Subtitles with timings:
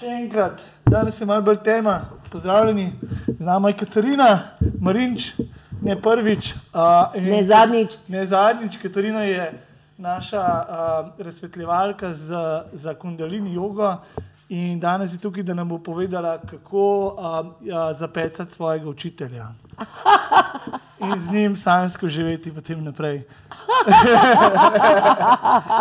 [0.00, 1.98] Še enkrat, danes je malo bolj tema.
[2.32, 2.86] Pozdravljeni,
[3.36, 4.28] z nami je Katarina,
[4.80, 5.26] Marinč,
[5.84, 6.54] ne prvič.
[6.72, 7.98] Uh, Ne zadnjič.
[8.08, 9.50] Ne zadnjič, Katarina je
[10.00, 13.92] naša uh, razsvetljevalka za, za kundalini jogo.
[14.48, 19.52] In danes je tukaj, da nam bo povedala, kako uh, ja, zapetati svojega učitelja.
[21.00, 23.20] In z njim sanjsko živeti potem naprej.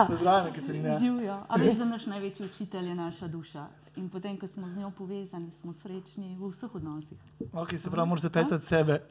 [0.08, 1.00] Pozdravljeni, Katarina.
[1.00, 1.38] Živijo.
[1.48, 3.66] A veš, da naš največji učitelj je naša duša.
[3.96, 7.18] In potem, ko smo z njo povezani, smo srečni v vseh odnosih.
[7.54, 9.02] Okay, se pravi, moraš zapetati sebe.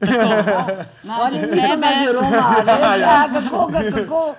[1.21, 4.35] On je zelo že Roma, veš, ja, kako, ga, kako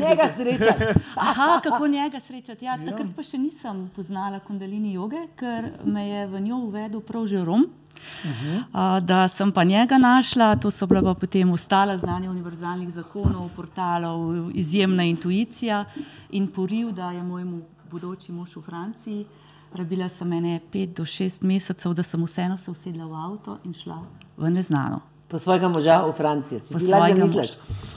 [0.00, 0.74] njega sreča.
[1.28, 2.64] Aha, kako njega srečati.
[2.64, 7.26] Ja, takrat pa še nisem poznala kundalini joge, ker me je v njo uvedel prav
[7.26, 7.79] že Rom.
[8.24, 13.48] Uh, da sem pa njega našla, to so bila pa potem ostala znanja univerzalnih zakonov,
[13.56, 15.84] portalov, izjemna intuicija
[16.30, 17.60] in poriv, da je mojemu
[17.90, 19.26] bodoči mož v Franciji.
[19.72, 23.72] Rabila sem ene pet do šest mesecev, da sem vseeno se usedla v avto in
[23.74, 24.02] šla
[24.36, 25.00] v neznano.
[25.28, 26.60] Po svojega moža v Francijo.
[26.60, 27.50] Si svojega zamisliš.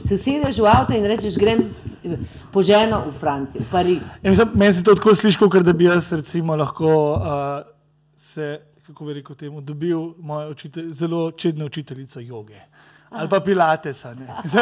[0.05, 1.97] Se usedeš v avto in rečeš, grem s-
[2.51, 4.03] po ženo v Francijo, v Pariz.
[4.21, 7.21] Ja, mislim, meni se to tako sliši, kot da bi jaz recimo lahko uh,
[8.15, 12.61] se, kako bi rekel, temu, dobil mojo učitelj, zelo čedno učiteljico joge.
[13.09, 14.15] Ali pa pilatesa.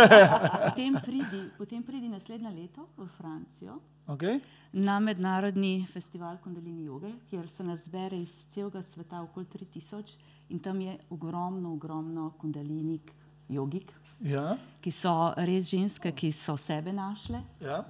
[0.69, 3.79] Potem pridi, potem pridi naslednje leto v Francijo.
[4.07, 4.39] okay?
[4.73, 10.15] na mednarodni festival Kundalini joge, kjer se nas zbere iz celega sveta okoli 3000
[10.49, 13.11] in tam je ogromno, ogromno kundalinik
[13.49, 13.91] jogik,
[14.21, 17.83] ja, ki so res ženske, ki so sebe našle, ja.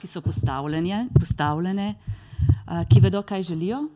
[0.00, 3.86] ki so postavljene, postavljene uh, ki vedo, kaj želijo.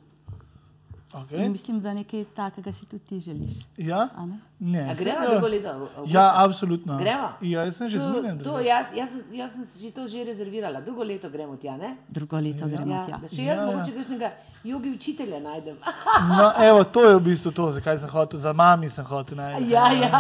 [1.13, 1.39] Okay.
[1.39, 3.51] In mislim, da nekaj takega si tudi ti želiš.
[3.77, 4.09] ja?
[4.17, 4.39] a ne?
[4.61, 5.69] Ne, A to- drugo leto?
[5.69, 6.03] avgusta?
[6.09, 6.99] Ja, absolutno.
[6.99, 7.33] Greva?
[7.43, 8.39] Ja, jaz sem že To- zmeden.
[8.65, 10.81] jaz, jaz, jaz sem si že to že rezervirala.
[10.81, 11.97] Drugo leto gremo tja, ne?
[12.09, 13.19] Drugo leto gremo Ja, tja.
[13.19, 13.67] da še Ja, jaz ja.
[13.67, 14.31] mogoče kakšnega
[14.65, 15.77] jogi učitelja najdem.
[16.31, 19.69] No, evo, to je v bistvu to, zakaj sem hotel, za mami sem hotel najti.
[19.69, 20.11] ja, ja.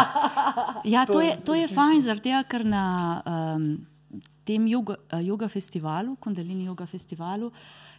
[0.85, 2.85] Ja, To to je je, to je fajn, zaradi tega, ker na
[3.25, 3.87] um,
[4.45, 7.53] tem yoga, eh, yoga festivalu, Kundalini yoga festivalu,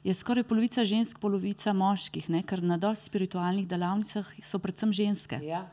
[0.04, 2.44] je skoraj polovica žensk, polovica moških, ne?
[2.44, 5.40] ker na dosti spiritualnih delavnicah so predvsem ženske.
[5.46, 5.68] ja.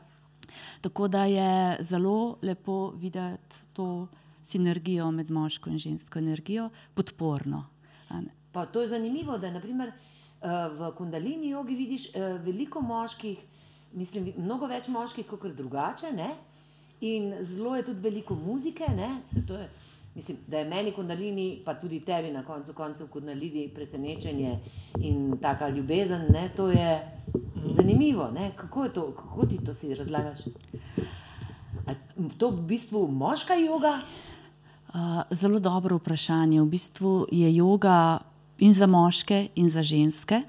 [0.81, 4.07] Tako da je zelo lepo videti to
[4.41, 7.65] sinergijo med moško in žensko energijo, podporno.
[8.51, 9.91] Pa to je zanimivo, da naprimer,
[10.71, 13.39] v kundalini jogi vidiš eh, veliko moških,
[13.93, 16.13] mislim, mnogo več moških kot drugače.
[16.15, 16.29] Ne?
[17.01, 18.87] In zelo je tudi veliko muzike.
[18.95, 19.69] ne, se to Je,
[20.15, 24.59] mislim, da je meni kundalini, pa tudi tebi na koncu koncev kundalini presenečenje
[24.99, 26.25] in taka ljubezen.
[26.29, 26.49] Ne?
[26.55, 27.19] To je
[27.75, 28.31] zanimivo.
[28.31, 28.51] Ne?
[28.55, 30.39] Kako je to, kako ti to si razlagaš?
[31.87, 31.93] A
[32.37, 34.01] to v bistvu moška joga?
[34.93, 36.61] Uh, zelo dobro vprašanje.
[36.61, 38.17] V bistvu je yoga
[38.59, 40.41] in za moške, in za ženske.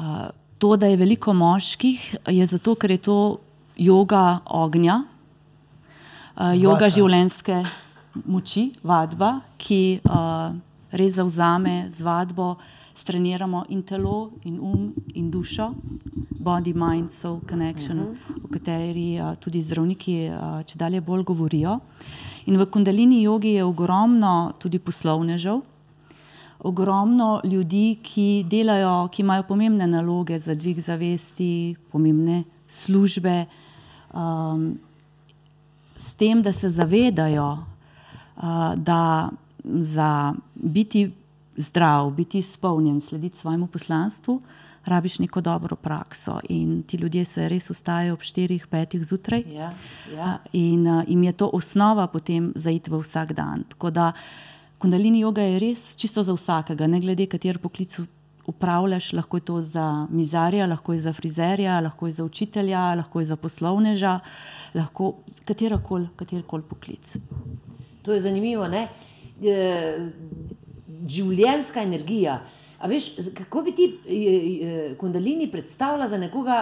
[0.00, 3.38] Uh, to, da je veliko moških, je zato, ker je to
[3.78, 5.02] yoga ognja,
[6.36, 6.90] uh, yoga Vata.
[6.90, 7.62] življenjske
[8.26, 10.54] moči, vadba, ki uh,
[10.90, 12.56] res zauzame z vadbo,
[12.94, 15.74] streniramo in telo, in um, in dušo,
[16.40, 18.44] body, mind, soul connection, uh -huh.
[18.44, 21.80] o kateri uh, tudi zdravniki uh, če dalje bolj govorijo.
[22.46, 25.60] In v kundalini jogi je ogromno tudi poslovnežev,
[26.58, 33.46] ogromno ljudi, ki delajo, ki imajo pomembne naloge za dvig zavesti, pomembne službe,
[34.14, 34.78] um,
[35.96, 37.58] s tem, da se zavedajo,
[38.76, 39.30] da
[39.64, 41.10] za biti
[41.56, 44.40] zdrav, biti izpolnjen, slediti svojemu poslanstvu,
[44.84, 46.40] rabiš neko dobro prakso.
[46.48, 49.42] In ti ljudje se res ustajajo ob 4-5 zjutraj.
[49.46, 49.72] Ja,
[50.16, 50.24] ja.
[50.24, 53.64] A, In uh, jim je to osnova potem za iti v vsak dan.
[53.68, 54.12] Tako da
[54.78, 57.98] kundalini joga je res čisto za vsakega, ne glede katero poklic
[58.46, 63.20] upravljaš, lahko je to za mizarja, lahko je za frizerja, lahko je za učitelja, lahko
[63.20, 64.20] je za poslovneža,
[64.74, 67.16] lahko katerokoli katerokoli poklic.
[68.08, 68.64] To je zanimivo.
[68.64, 69.56] E,
[71.12, 72.38] življenjska energija.
[72.80, 76.56] A veš, kako bi ti e, e, kundalini predstavljala za nekoga,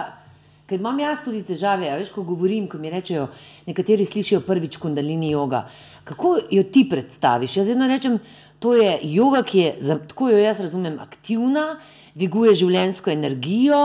[0.67, 3.29] ker imam jaz tudi težave, veš, ko govorim, ko mi rečejo,
[3.69, 5.63] nekateri slišijo prvič kundalini joga.
[6.03, 7.61] Kako jo ti predstaviš?
[7.61, 8.19] Jaz vedno rečem,
[8.59, 9.71] to je joga, ki je,
[10.11, 11.77] tako jo jaz razumem, aktivna,
[12.17, 13.81] dviguje življenjsko energijo,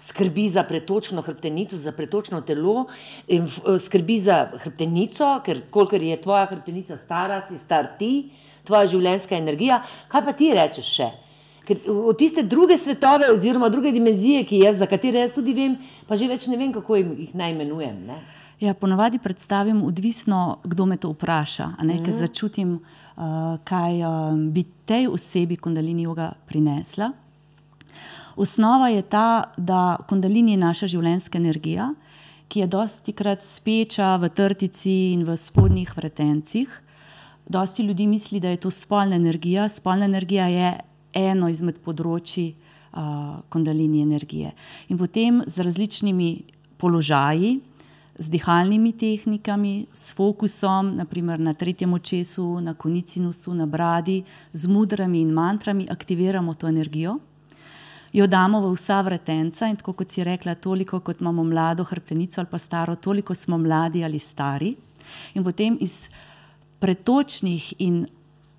[0.00, 2.86] skrbi za pretočno hrbtenico, za pretočno telo,
[3.28, 8.30] in eh, skrbi za hrbtenico, ker kolikor je tvoja hrbtenica stara, si star ti,
[8.64, 9.82] tvoja življenjska energija.
[10.08, 11.10] Kaj pa ti rečeš še?
[11.64, 15.78] Ker v tiste druge svetove, oziroma druge dimenzije, ki jaz, za katere jaz tudi vem,
[16.08, 18.02] pa že več ne vem, kako jim- jih naj imenujem.
[18.04, 18.18] Ne?
[18.60, 21.70] Ja, ponavadi predstavim, odvisno, kdo me to vpraša.
[21.82, 22.04] Ne, mm.
[22.04, 27.12] Ker začutim, uh, kaj uh, bi tej osebi kundalini joga prinesla.
[28.36, 31.92] Osnova je ta, da kundalini je naša življenjska energija,
[32.48, 36.80] ki je dosti krat speča v trtici in v spodnjih vretencih.
[37.48, 39.68] Dosti ljudi misli, da je to spolna energija.
[39.68, 40.72] Spolna energija je
[41.14, 44.50] eno izmed področji uh, kundalini energije.
[44.88, 46.30] In potem z različnimi
[46.78, 47.60] položaji,
[48.18, 54.22] z dihalnimi tehnikami, s fokusom, naprimer na tretjem očesu, na konicinusu, na bradi,
[54.52, 57.18] z mudrami in mantrami aktiviramo to energijo.
[58.14, 62.40] Jo damo v vsa vretenca in tako kot si rekla, toliko kot imamo mlado hrbtenico
[62.40, 64.70] ali pa staro, toliko smo mladi ali stari.
[65.34, 66.08] In potem iz
[66.78, 68.06] pretočnih in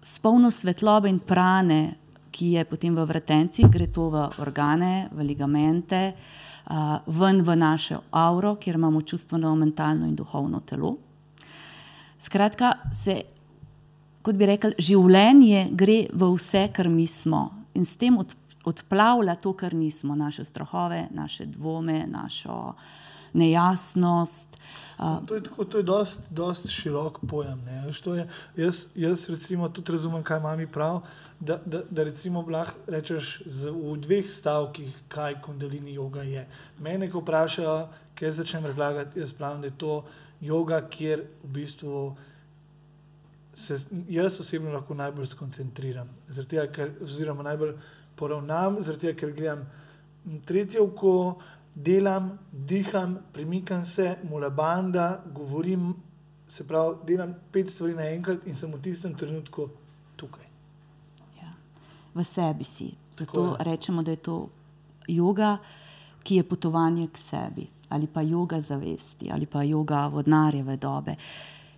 [0.02, 1.96] s polno svetlobe in prane,
[2.32, 6.14] ki je potem v vretencih, gre to v organe, v ligamente,
[7.08, 10.98] ven v našo auro, kjer imamo čustveno, mentalno in duhovno telo.
[12.20, 13.22] Skratka, se,
[14.22, 18.36] kot bi rekel, življenje gre v vse, kar mi smo in s tem od,
[18.66, 22.74] odplavlja to, kar nismo, naše strahove, naše dvome, našo
[23.34, 24.58] nejasnost.
[24.98, 27.62] Uh, to je, tako, to je dost, dost širok pojem.
[27.68, 31.02] Je, jaz, jaz recimo tudi razumem, kaj mami pravi
[31.40, 36.46] da, da, da recimo lahko rečeš z, v dveh stavkih, kaj kundalini yoga je.
[36.80, 40.06] Mene, ko vprašajo, kaj začnem razlagati, jaz pravim, da je to
[40.42, 42.16] yoga, kjer v bistvu
[43.54, 43.78] se
[44.10, 46.10] jaz osebno lahko najbolj skoncentriram,
[46.50, 47.76] tega, ker, oziroma najbolj
[48.16, 49.66] poravnam, tega, ker gledam
[50.46, 51.40] tretje oko,
[51.76, 55.94] delam, diham, premikam se, mulabanda, govorim.
[56.48, 59.70] Se pravi, delam pet stvari naenkrat in sem v tistem trenutku
[60.16, 60.46] tukaj
[62.16, 62.96] v sebi si.
[63.14, 64.50] Zato rečemo, da je to
[65.08, 65.58] yoga,
[66.24, 71.16] ki je potovanje k sebi, ali pa yoga zavesti, ali pa yoga vodnarjeve dobe.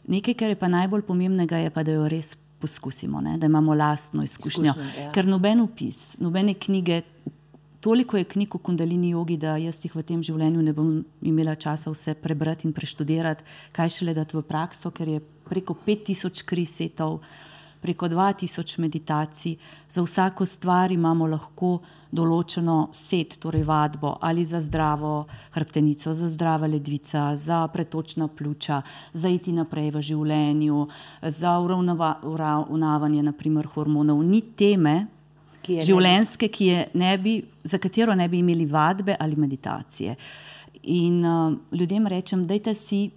[0.07, 3.37] Nekaj, kar je pa najbolj pomembnega, je pa, da jo res poskusimo, ne?
[3.37, 4.73] da imamo lastno izkušnjo.
[4.73, 5.11] Izkušnjo, ja.
[5.11, 7.01] Ker noben opis, nobene knjige,
[7.81, 10.89] toliko je knjig o kundalini jogi, da jaz jih v tem življenju ne bom
[11.21, 13.45] imela časa vse prebrati in preštudirati,
[13.75, 17.21] kaj šele dati v prakso, ker je preko 5000 krisetov
[17.81, 19.55] preko 2000 meditacij,
[19.89, 21.79] za vsako stvar imamo lahko
[22.11, 25.25] določeno set, torej vadbo ali za zdravo
[25.55, 28.81] hrbtenico, za zdrava ledvica, za pretočna pljuča,
[29.13, 30.87] za iti naprej v življenju,
[31.21, 34.23] za uravnavanje naprimer hormonov.
[34.23, 35.07] Ni teme
[35.67, 36.67] ki življenjske, ki
[36.99, 37.37] ne bi,
[37.67, 40.15] za katero ne bi imeli vadbe ali meditacije.
[40.97, 43.07] In uh, ljudem rečem, dajte si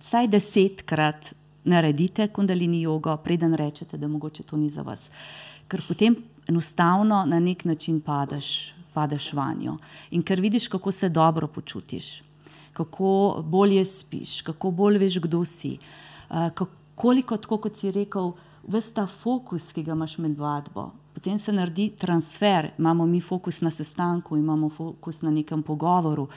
[0.00, 1.32] vsaj desetkrat
[1.70, 5.10] naredite kundalini jogo, preden rečete, da mogoče to ni za vas.
[5.68, 6.16] Ker potem
[6.48, 9.76] enostavno na nek način padeš, padeš vanjo.
[10.10, 12.22] In ker vidiš, kako se dobro počutiš,
[12.72, 15.76] kako bolje spiš, kako bolj veš, kdo si.
[16.30, 18.32] Uh, koliko, tako kot si rekel,
[18.68, 20.90] veš ta fokus, ki ga imaš med vadbo.
[21.14, 26.28] Potem se naredi transfer, imamo mi fokus na sestanku, imamo fokus na nekem pogovoru.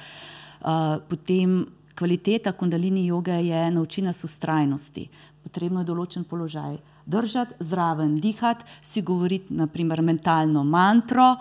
[0.64, 1.66] Uh, potem
[1.96, 5.08] kvaliteta kundalini joge je nauči nas ustrajnosti.
[5.44, 11.34] Potrebno je določen položaj držati, zraven dihati, si govoriti, naprimer, mentalno mantro,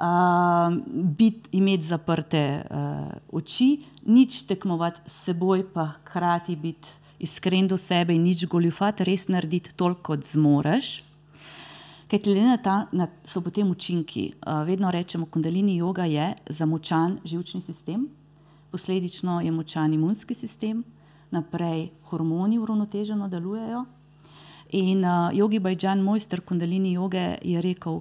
[0.00, 0.72] uh,
[1.16, 3.74] bit, imeti zaprte uh, oči,
[4.06, 9.76] nič tekmovati s seboj, pa hkrati biti iskren do sebe in nič goljufati, res narediti
[9.76, 11.02] toliko, kot zmoreš.
[12.10, 14.32] Kaj ti le na ta, na, so potem učinki?
[14.40, 18.08] Uh, vedno rečemo, kundalini joga je zamočan živčni sistem,
[18.70, 20.84] posledično je močan imunski sistem,
[21.30, 23.84] naprej hormoni uravnoteženo delujejo.
[24.70, 28.00] In uh, Jogi Bajjan, mojster kundalini joge, je rekel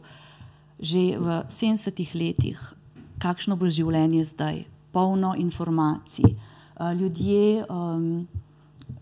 [0.79, 2.59] že v 70-ih letih,
[3.19, 4.61] kakšno bo življenje zdaj,
[4.95, 8.27] polno informacij, uh, ljudje um,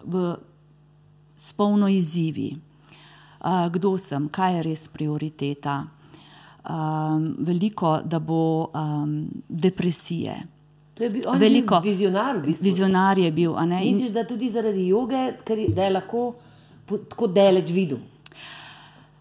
[0.01, 0.23] v,
[1.35, 5.83] s polno izzivi, uh, kdo sem, kaj je res prioriteta.
[6.67, 10.33] Um, veliko, da bo um, depresije,
[10.97, 12.37] To je bil veliko vizionar.
[12.37, 12.65] V bistvu.
[12.65, 13.53] Vizionar je bil.
[13.69, 16.31] Misliš, da tudi zaradi joge, ker je lahko
[16.87, 17.99] tako daleč videl?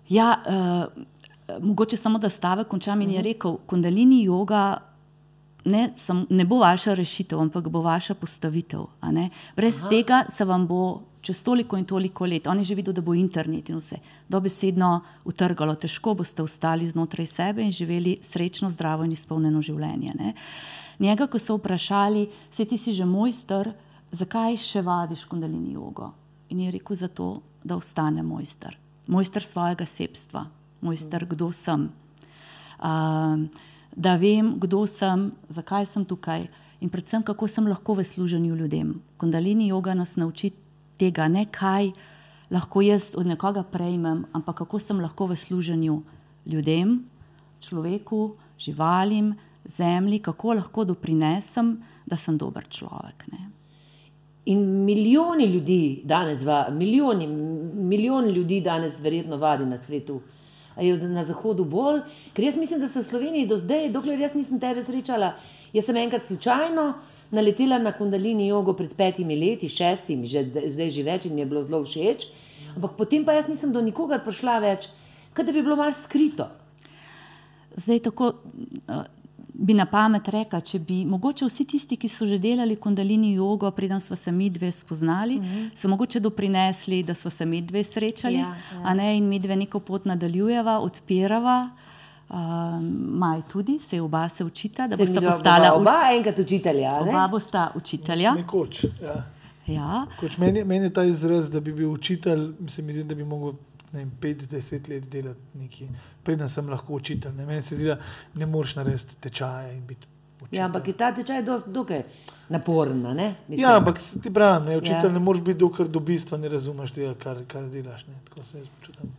[0.08, 3.28] Ja, uh, mogoče samo da stavek končam in je mhm.
[3.28, 4.78] rekel: Kundalini joga
[5.64, 8.86] ne, sam, ne bo vaša rešitev, ampak bo vaša postavitev.
[9.56, 9.88] Brez Aha.
[9.88, 11.02] tega se vam bo.
[11.26, 13.96] Čez toliko in toliko let, on je že videl, da bo internet in vse
[14.30, 20.12] dobesedno utrgalo, težko boste ostali znotraj sebe in živeli srečno, zdravo in izpolnjeno življenje.
[20.14, 23.72] Uh, Njega, ko so vprašali, se ti si že mojster,
[24.10, 26.12] zakaj še vadiš kundalini jogo?
[26.48, 30.46] In je rekel, zato, da ostane mojster, mojster svojega sebstva,
[30.80, 31.90] mojster, kdo sem.
[32.78, 33.48] Um,
[33.96, 36.46] da vem, kdo sem, zakaj sem tukaj
[36.80, 39.00] in predvsem, kako sem lahko v služenju ljudem.
[39.16, 40.52] Kundalini joga nas nauči
[41.00, 41.90] tega, ne kaj
[42.52, 45.96] lahko jaz od nekoga prejmem, ampak kako sem lahko v služenju
[46.46, 47.00] ljudem,
[47.60, 49.34] človeku, živalim,
[49.66, 53.26] zemlji, kako lahko doprinesem, da sem dober človek.
[53.32, 53.50] Ne.
[54.46, 60.20] In milijoni ljudi danes, va, milijoni, milijon ljudi danes verjetno vadi na svetu.
[60.80, 62.02] Je na zahodu bolj?
[62.32, 65.32] Ker jaz mislim, da se v Sloveniji do zdaj, dokler jaz nisem tebe srečala,
[65.72, 66.92] jaz sem enkrat slučajno
[67.30, 71.48] naletela na kundalini jogo pred petimi leti, šestimi, že, zdaj že več in mi je
[71.50, 72.28] bilo zelo všeč.
[72.76, 74.90] Ampak potem pa jaz nisem do nikogar prišla več,
[75.34, 76.46] kot da bi bilo malo skrito.
[77.76, 78.34] Zdaj tako
[79.58, 83.70] bi na pamet rekla, če bi mogoče vsi tisti, ki so že delali kundalini jogo,
[83.70, 85.70] preden smo se mi dve spoznali, uh -huh.
[85.74, 88.40] so mogoče doprinesli, da smo se mi dve srečali, Ja,
[88.72, 88.82] ja.
[88.84, 91.70] a ne in mi dve neko pot nadaljujeva, odpirava.
[92.28, 92.36] Uh,
[93.10, 96.88] Maj tudi, se oba se učita, da Se bosta postala u- oba enkrat učitelja.
[96.90, 97.10] a ne?
[97.10, 98.34] oba bosta učitelja.
[98.34, 98.84] Nekoč.
[99.02, 99.24] Ja.
[99.66, 100.06] Ja.
[100.20, 103.22] Koč, meni, meni je ta izraz, da bi bil učitelj, se mi zdi, da bi
[103.22, 103.54] lahko
[103.92, 105.86] 5-10 let delati nekaj,
[106.26, 107.32] preden sem lahko učitelj.
[107.32, 107.46] Ne?
[107.46, 107.96] Meni se zdi, da
[108.34, 110.06] ne moreš narediti tečaje in biti
[110.36, 110.58] učitelj.
[110.58, 112.02] Ja, ampak je ta tečaj dokaj
[112.48, 113.28] naporen, a ne?
[113.48, 113.62] Mislim.
[113.62, 115.12] Ja, ampak ti pravim, ne, učitelj Ja.
[115.12, 118.04] ne moreš biti, dokler do bistva ne razumeš tega, kar, kar delaš.
[118.06, 118.18] Ne.
[118.24, 119.14] Tako se jaz počutim.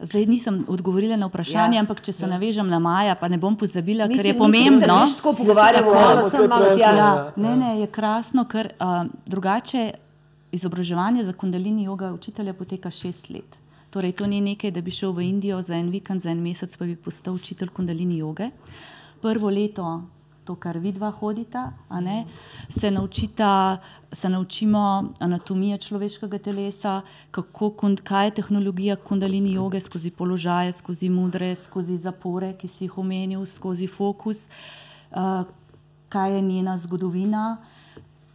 [0.00, 1.80] Zdaj nisem odgovorila na vprašanje, Ja.
[1.80, 2.28] ampak če se ja.
[2.28, 4.86] navežem na Maja, pa ne bom pozabila, Mislim- ker je mislim, pomembno.
[4.86, 6.90] da nič tako pogovarjamo, Ja, sem, malo tja.
[6.90, 7.56] Ja, Ja, ne, ja.
[7.56, 8.86] ne, je krasno, ker uh,
[9.26, 9.88] drugače
[10.52, 13.58] izobraževanje za kundalini joga učitelja poteka šest let.
[13.90, 16.76] Torej, to ni nekaj, da bi šel v Indijo za en vikend, za en mesec,
[16.76, 18.50] pa bi postal učitelj kundalini joge.
[19.22, 19.86] Prvo leto,
[20.44, 22.24] to, kar vidva hodita, ne,
[22.68, 23.78] se, naučita,
[24.12, 27.72] se naučimo anatomije človeškega telesa, kako,
[28.04, 33.46] kaj je tehnologija kundalini joge, skozi položaje, skozi mudre, skozi zapore, ki si jih omenil,
[33.46, 34.48] skozi fokus,
[35.10, 35.44] uh,
[36.08, 37.58] kaj je njena zgodovina,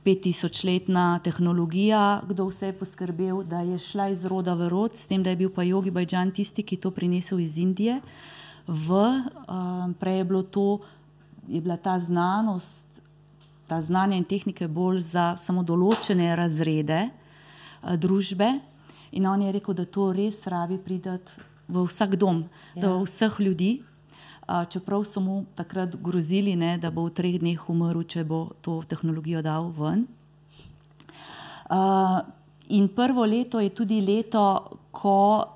[0.05, 5.23] 5000-letna tehnologija, kdo vse je poskrbel, da je šla iz roda v rod, s tem,
[5.23, 8.01] da je bil pa Jogi Bajđan tisti, ki je to prinesel iz Indije.
[8.67, 10.79] V, um, prej je, bilo to,
[11.47, 13.01] je bila ta znanost,
[13.67, 18.59] ta znanja in tehnike bolj za samo določene razrede uh, družbe.
[19.11, 21.31] In on je rekel, da to res rabi pridati
[21.67, 22.43] v vsak dom,
[22.75, 22.81] ja.
[22.81, 23.83] do vseh ljudi.
[24.69, 28.81] Čeprav so mu takrat grozili, ne, da bo v treh dneh umrl, če bo to
[28.85, 30.05] tehnologijo dal ven.
[31.73, 32.19] Uh,
[32.69, 35.47] in prvo leto je tudi leto, ko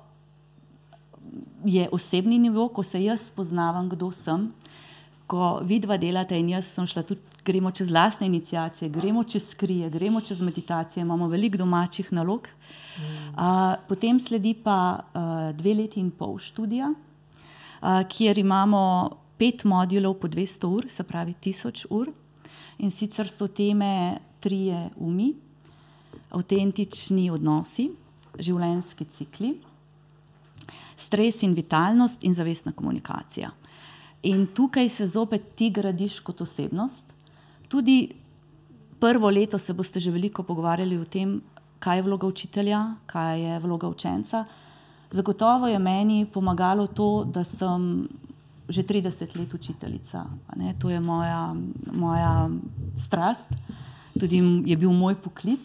[1.64, 4.48] je osebni nivo, ko se jaz spoznavam, kdo sem.
[5.28, 9.90] Ko vidva delate in jaz sem šla tudi, gremo čez lastne inicijacije, gremo čez skrije,
[9.90, 12.48] gremo čez meditacije, imamo veliko domačih nalog.
[12.98, 16.90] Uh, potem sledi pa uh, dve leti in pol študija,
[17.80, 18.82] kjer imamo
[19.38, 22.12] pet modulov po 200 ur, se pravi 1000 ur.
[22.78, 25.32] In sicer so teme trije umi,
[26.30, 27.88] avtentični odnosi,
[28.38, 29.56] življenjski cikli,
[30.98, 33.50] stres in vitalnost in zavestna komunikacija.
[34.22, 37.14] In tukaj se zopet ti gradiš kot osebnost.
[37.68, 38.08] Tudi
[38.98, 41.40] prvo leto se boste že veliko pogovarjali o tem,
[41.78, 44.44] kaj je vloga učitelja, kaj je vloga učenca.
[45.10, 48.08] Zagotovo je meni pomagalo to, da sem
[48.68, 50.24] že 30 let učiteljica.
[50.78, 51.56] To je moja,
[51.92, 52.50] moja
[52.96, 53.48] strast,
[54.20, 55.64] tudi je bil moj poklic.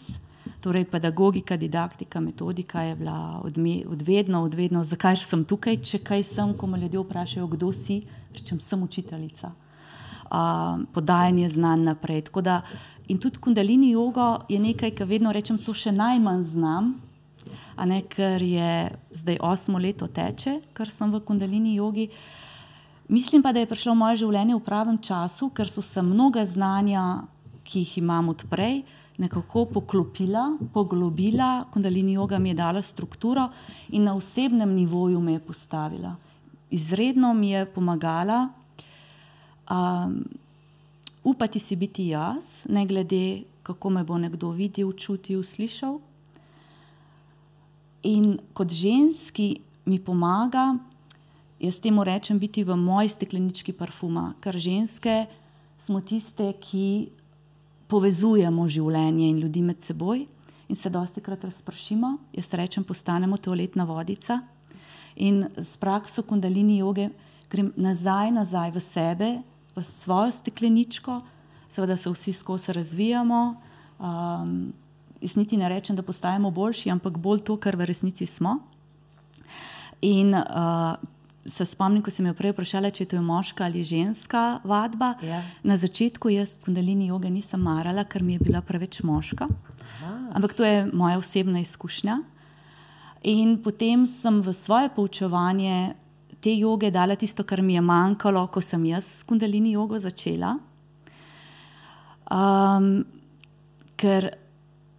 [0.60, 6.54] Torej, pedagogika, didaktika, metodika je bila odme, odvedno, odvedno, zakaj sem tukaj, če kaj sem,
[6.56, 8.00] ko me ljudje vprašajo, kdo si,
[8.32, 9.52] rečem, sem učiteljica.
[10.24, 12.22] Uh, podajanje znanj naprej.
[12.30, 12.62] Tako Da,
[13.08, 16.94] in tudi kundalini jogo je nekaj, kar vedno rečem, to še najmanj znam,
[17.82, 22.08] ne, ker je zdaj osmo leto teče, ker sem v kundalini jogi.
[23.08, 27.24] Mislim pa, da je prišlo moje življenje v pravem času, ker so se mnoga znanja,
[27.64, 28.82] ki jih imam odprej,
[29.18, 31.66] nekako poklopila, poglobila.
[31.72, 33.48] Kundalini joga mi je dala strukturo
[33.90, 36.14] in na osebnem nivoju me je postavila.
[36.70, 38.48] Izredno mi je pomagala
[39.70, 40.24] um,
[41.24, 45.98] upati si biti jaz, ne glede kako me bo nekdo videl, čutil, slišal.
[48.04, 49.56] In kot ženski
[49.88, 50.74] mi pomaga,
[51.60, 55.24] jaz temu rečem, biti v moji steklenički parfuma, ker ženske
[55.80, 57.10] smo tiste, ki
[57.88, 60.26] povezujemo življenje in ljudi med seboj
[60.68, 62.16] in se dosti krat razpršimo.
[62.36, 64.40] Jaz rečem, postanemo toaletna vodica
[65.16, 67.10] in s prakso kundalini joge
[67.50, 69.28] grem nazaj, nazaj v sebe,
[69.76, 71.20] v svojo stekleničko,
[71.68, 73.42] seveda se vsi skozi razvijamo.
[73.98, 74.72] Um,
[75.24, 78.58] jaz niti ne rečem, da postajamo boljši, ampak bolj to, kar v resnici smo.
[80.04, 80.94] In uh,
[81.46, 85.14] se spomnim, ko sem jo prej vprašala, če je to moška ali ženska vadba.
[85.24, 85.42] Ja.
[85.64, 89.48] Na začetku jaz kundalini joge nisem marala, ker mi je bila preveč moška.
[90.34, 92.20] Ampak to je moja osebna izkušnja.
[93.24, 95.94] In potem sem v svoje poučevanje
[96.44, 100.58] te joge dala tisto, kar mi je manjkalo, ko sem jaz s kundalini jogo začela.
[102.28, 103.04] Um,
[104.00, 104.28] ker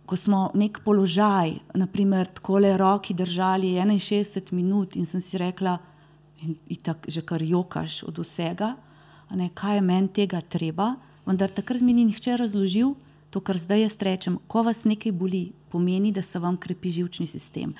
[0.05, 5.77] ko smo nek položaj, naprimer, tako le roki držali 61 minut in sem si rekla,
[6.41, 8.75] in, in tako že kar jokaš od vsega,
[9.31, 10.95] ne, kaj je meni tega treba.
[11.25, 12.93] Vendar takrat mi ni nihče razložil
[13.35, 14.37] to, kar zdaj jaz rečem.
[14.47, 17.73] Ko vas nekaj boli, pomeni, da se vam krepi žilčni sistem.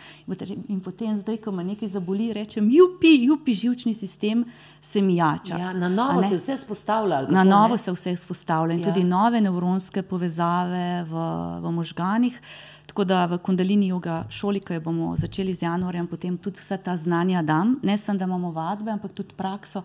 [0.67, 4.43] In potem, zdaj, ko me nekaj zaboli, rečem, jupi, jupi, žilčni sistem
[4.81, 5.57] se mi jača.
[5.57, 7.21] Ja, na novo se vse spostavlja.
[7.31, 8.91] Na novo se vse spostavlja in ja.
[8.91, 11.27] tudi nove nevronske povezave v,
[11.63, 12.41] v možganih.
[12.85, 16.77] Tako da v Kundalini yoga šoli, ki jo bomo začeli z januarjem, potem tudi vse
[16.83, 19.81] ta znanja dam, ne samo da imamo vadbe, ampak tudi prakso.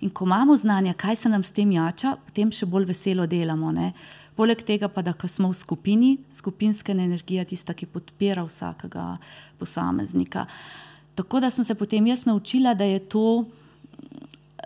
[0.00, 3.72] In ko imamo znanja, kaj se nam s tem jača, potem še bolj veselo delamo.
[3.72, 3.92] Ne?
[4.36, 9.18] Poleg tega pa, da smo v skupini, skupinska energija je tista, ki podpira vsakega
[9.58, 10.46] posameznika.
[11.14, 13.44] Tako da sem se potem jaz naučila, da je to,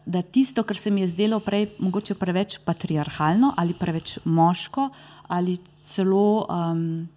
[0.06, 4.88] da tisto, kar se mi je zdelo prej mogoče preveč patriarhalno ali preveč moško
[5.28, 7.08] ali celo um,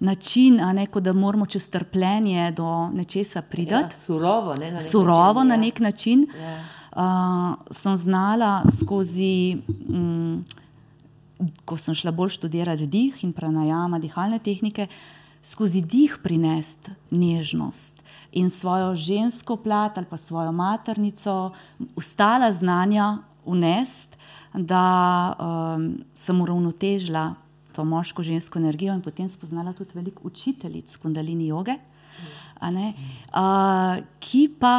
[0.00, 3.74] način, ne, da moramo čez trpljenje do nečesa priti.
[3.74, 5.60] Ja, surovo, ne, na nek surovo način, na ja.
[5.60, 6.26] nek način.
[6.40, 6.64] Ja.
[6.90, 9.56] Uh, sem znala skozi.
[9.88, 10.44] Um,
[11.64, 14.88] ko sem šla bolj študirati dih in pranajama, dihalne tehnike,
[15.42, 21.52] skozi dih prinesti nežnost in svojo žensko plat ali pa svojo maternico,
[21.96, 24.16] ostala znanja unest,
[24.54, 27.34] da um, sem uravnotežila
[27.72, 31.78] to moško-žensko energijo in potem spoznala tudi veliko učiteljic kundalini joge,
[32.60, 34.74] uh, ki pa.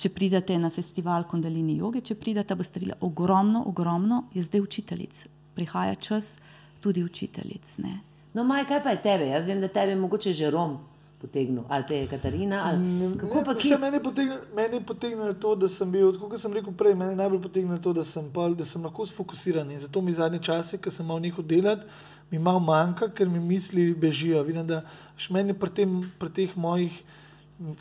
[0.00, 5.18] Če pridete na festival Kundalini joge, če pridete, boste videli ogromno, ogromno, je zdaj učiteljic,
[5.60, 6.38] prihaja čas
[6.80, 7.76] tudi učiteljic.
[7.84, 7.98] Ne.
[8.32, 9.28] No, Maj, kaj pa je tebe?
[9.28, 10.78] Jaz vem, da tebe je mogoče že Rom
[11.20, 12.62] potegnil, ali te je Katarina.
[12.64, 12.78] Ali...
[12.80, 13.74] Ne, Kako pa ki?
[13.76, 17.12] Mene je potegnilo- mene je potegnilo to, da sem bil, kot sem rekel prej, mene
[17.12, 19.68] je najbolj potegnilo to, da sem, pol, da sem lahko sfokusiran.
[19.70, 21.84] In zato mi zadnje čase, ko sem mal nekaj delati,
[22.30, 24.40] mi malo manjka, ker mi misli bežijo.
[24.48, 24.80] Vidim, da
[25.20, 26.96] še meni pri, tem, pri teh mojih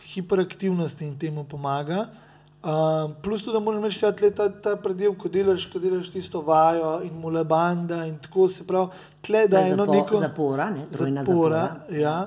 [0.10, 2.10] hiperaktivnosti in temu pomaga.
[2.64, 6.10] Uh, plus tudi, da moram reči, da je ta, ta predel, ko delaš, ko delaš
[6.12, 8.90] tisto vajo in mulebanda in tako se pravi,
[9.22, 10.84] tle da eno Zapo- neko zapora, ne?
[10.92, 12.00] Trojna zapora, zapora.
[12.00, 12.18] ja,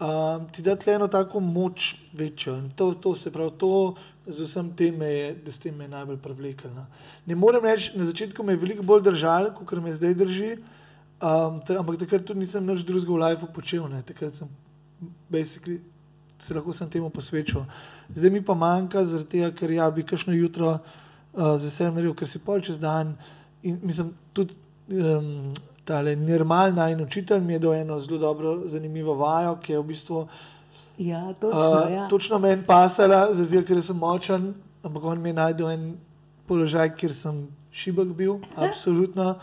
[0.00, 2.58] um, ti da tle eno tako moč večjo.
[2.60, 3.94] In to, to se pravi, to
[4.26, 6.86] z vsem tem je, da s tem me je najbolj privlekelno.
[7.26, 10.50] Ne morem reči, na začetku me je veliko bolj držal, kot me zdaj drži,
[11.24, 13.88] um, ta, ampak takrat tudi nisem nič drugega v lifeu počel.
[13.88, 14.04] Ne.
[14.04, 14.48] Takrat sem
[15.32, 15.80] basically
[16.38, 17.64] se lahko sem temu posvečal.
[18.10, 20.78] Zdaj mi pa manjka, tega, ker ja, bi kakšno jutro
[21.32, 23.14] uh, z veseljem naredil, ker si pol čez dan
[23.62, 24.54] in mislim tudi.
[24.88, 25.52] Um,
[25.84, 29.84] Tale normalna in učitelj mi je dal eno zelo dobro, zanimivo vajo, ki je v
[29.84, 30.22] bistvu
[30.98, 31.58] Ja, točno.
[31.60, 32.08] uh, ja.
[32.08, 35.84] točno meni pasala, zato ker sem močen, ampak on mi je najdel en
[36.48, 37.42] položaj, kjer sem
[37.72, 39.34] šibek bil, absolutno,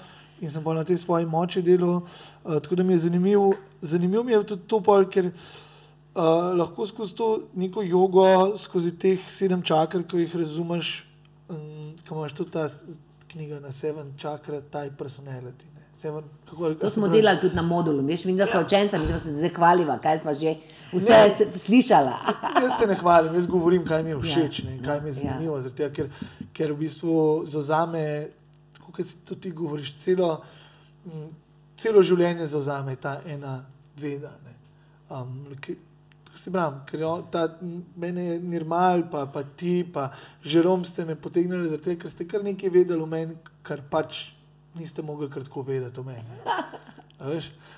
[0.41, 2.01] in sem pa na tej svoji moči delal.
[2.43, 5.33] Uh, tako da mi je zanimivo, zanimivo mi je tudi to, pol, ker uh,
[6.13, 8.25] lahko skozi to neko jogo,
[8.57, 11.05] skozi teh sedem čakr, ko jih razumeš,
[11.49, 11.57] um,
[12.03, 12.67] ko imaš tudi ta
[13.27, 15.65] knjiga na Seven Chakra, Type Personality.
[15.65, 15.81] ne.
[15.97, 17.17] Seven, kako, To smo pravi?
[17.17, 18.01] delali tudi na modulu.
[18.01, 20.55] Veš, vidim, da so učenci, mi se zdaj hvaliva, kaj smo že
[20.91, 21.29] vse Ne.
[21.29, 22.17] se- slišala.
[22.57, 25.13] Jaz se ne hvalim, jaz govorim, kaj mi je všeč, ne, kaj mi je Ja.
[25.13, 25.57] zanimivo.
[25.57, 25.69] Ja.
[25.69, 26.09] Tega, ker,
[26.53, 27.13] ker v bistvu
[27.47, 28.27] zauzame,
[28.85, 30.41] kot si tudi ti govoriš, celo,
[31.05, 31.29] m,
[31.77, 33.63] celo življenje zauzame ta ena
[33.95, 34.31] veda.
[34.43, 34.53] Ne.
[35.09, 35.77] Um, ki,
[36.35, 37.47] si pravim, ker on- ta,
[37.95, 40.11] mene je Nirmal, pa, pa ti, pa
[40.43, 44.31] Žerom ste me potegnili, tega, ker ste kar nekaj vedeli o meni, kar pač
[44.75, 46.39] niste mogli kar tako vedeti o meni.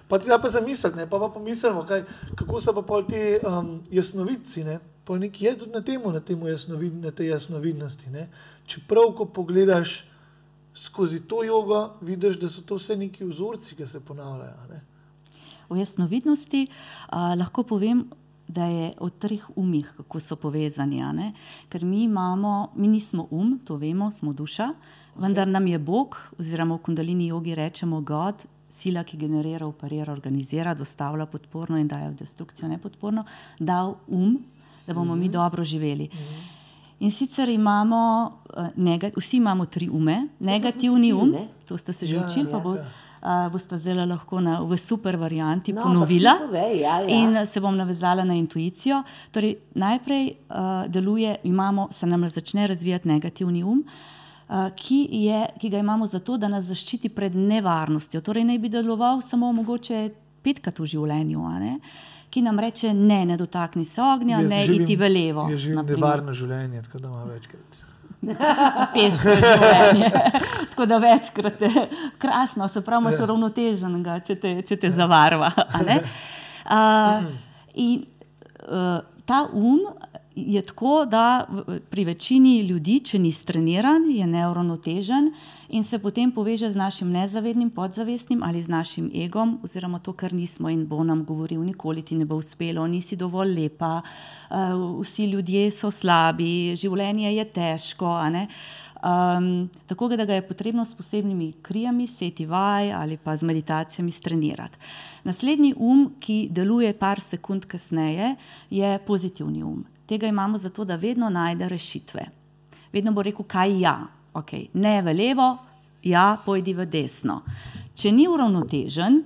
[0.07, 1.09] Pa ti da pa zamisliti, ne?
[1.09, 2.03] pa, pa pomislimo, kaj,
[2.35, 4.63] kako so pa pol ti um, jasnovidci.
[4.63, 4.79] Ne?
[5.03, 8.09] Pa nekaj je tudi na, temu, na, temu jasnovid, na tej jasnovidnosti.
[8.09, 8.29] Ne?
[8.67, 10.05] Čeprav, ko pogledaš
[10.75, 14.67] skozi to jogo, vidiš, da so to vse neki vzorci, ki se ponavljajo.
[14.69, 14.81] Ne?
[15.69, 18.05] O jasnovidnosti uh, lahko povem,
[18.53, 21.01] da je o treh umih, kako so povezani.
[21.69, 24.73] Ker mi imamo, mi nismo um, to vemo, smo duša,
[25.15, 30.73] vendar nam je Bog, oziroma v kundalini jogi rečemo God, sila, ki generira, operira, organizira,
[30.73, 33.25] dostavlja podporno in daje v destrukcijo nepodporno,
[33.59, 34.39] dal um,
[34.87, 36.09] da bomo mi dobro živeli.
[36.99, 38.31] In sicer imamo,
[38.75, 41.35] nega, vsi imamo tri ume, negativni um,
[41.67, 42.85] to ste se že Ja, učili, pa ja, bo, ja.
[43.23, 46.33] Uh, boste zdaj lahko na, v super varianti No, no, ponovila.
[46.39, 47.07] povej, ja, ja.
[47.09, 49.01] In eh, se bom navezala na intuicijo.
[49.31, 50.55] Torej, najprej uh,
[50.87, 53.83] deluje, imamo, se nam začne razvijati negativni um.
[54.49, 58.21] Uh, ki, je, ki ga imamo zato, da nas zaščiti pred nevarnostjo.
[58.21, 60.09] Torej, naj bi deloval samo mogoče
[60.43, 61.79] petkrat v življenju, a ne?
[62.29, 65.47] ki nam reče: ne, ne dotakni se ognja, Jaz ne živim- iti v levo.
[65.49, 65.99] Jaz živim na primer.
[65.99, 67.83] nevarno življenje, tako da ima večkrat.
[68.93, 70.09] Pestro življenje.
[70.71, 75.51] Tako da večkrat je krasno, se pravi, imaš uravnoteženega, če te, če te zavarva.
[76.63, 77.25] Uh,
[77.75, 78.03] in
[78.67, 79.83] uh, ta um
[80.35, 81.45] je tako, da
[81.89, 85.27] pri večini ljudi, če ni streniran, je neuravnotežen
[85.73, 90.33] in se potem poveže z našim nezavednim, podzavestnim ali z našim egom, oziroma to, kar
[90.33, 95.25] nismo in bo nam govoril, nikoli ti ne bo uspelo, nisi dovolj lepa, uh, vsi
[95.33, 98.13] ljudje so slabi, življenje je težko.
[99.03, 104.11] Um, tako da ga je potrebno s posebnimi krijami, seti vaj ali pa z meditacijami
[104.11, 104.77] strenirati.
[105.23, 108.35] Naslednji um, ki deluje par sekund kasneje,
[108.69, 109.83] je pozitivni um.
[110.05, 112.25] Tega imamo zato, da vedno najde rešitve.
[112.93, 113.97] Vedno bo rekel, kaj ja,
[114.33, 114.67] okay.
[114.73, 115.57] ne v levo,
[116.03, 117.41] ja, pojdi v desno.
[117.95, 119.21] Če ni uravnotežen,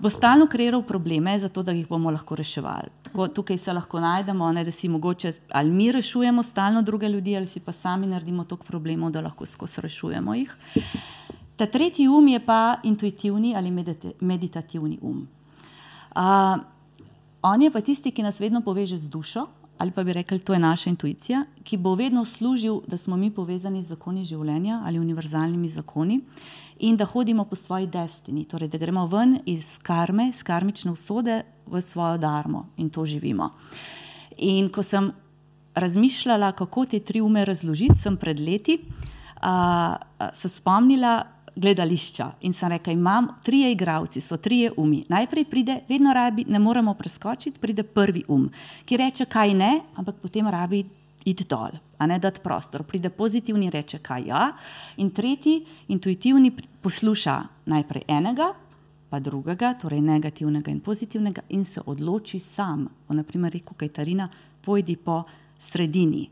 [0.00, 2.88] bo stalno kreiral probleme, zato da jih bomo lahko reševali.
[3.10, 7.36] Tako, tukaj se lahko najdemo, ne, da si mogoče ali mi rešujemo stalno druge ljudi,
[7.36, 10.56] ali si pa sami naredimo toliko problemov, da lahko skozi rešujemo jih.
[11.56, 15.28] Ta tretji um je pa intuitivni ali medita meditativni um.
[16.16, 16.60] Uh,
[17.42, 19.46] on je pa tisti, ki nas vedno poveže z dušo,
[19.80, 23.30] ali pa bi rekli, to je naša intuicija, ki bo vedno služil, da smo mi
[23.30, 26.20] povezani z zakoni življenja ali univerzalnimi zakoni
[26.84, 31.42] in da hodimo po svoji destini, torej da gremo ven iz karme, iz karmične usode
[31.66, 33.50] v svojo darmo in to živimo.
[34.36, 35.12] In ko sem
[35.74, 38.82] razmišljala, kako te tri ume razložiti, sem pred leti
[39.40, 39.96] a,
[40.32, 41.22] se spomnila
[41.60, 45.04] gledališča in sem rekla, imam trije igravci, so trije umi.
[45.08, 48.48] Najprej pride, vedno rabi, ne moremo preskočiti, pride prvi um,
[48.84, 50.84] ki reče, kaj ne, ampak potem rabi
[51.24, 52.82] iti dol, a ne dati prostor.
[52.82, 54.48] Pride pozitivni, reče, kaj ja,
[54.96, 58.52] in tretji, intuitivni, posluša najprej enega,
[59.10, 62.86] pa drugega, torej negativnega in pozitivnega, in se odloči sam.
[63.06, 64.28] Po naprimer, rekel Kajtarina,
[64.64, 65.24] pojdi po
[65.58, 66.28] sredini.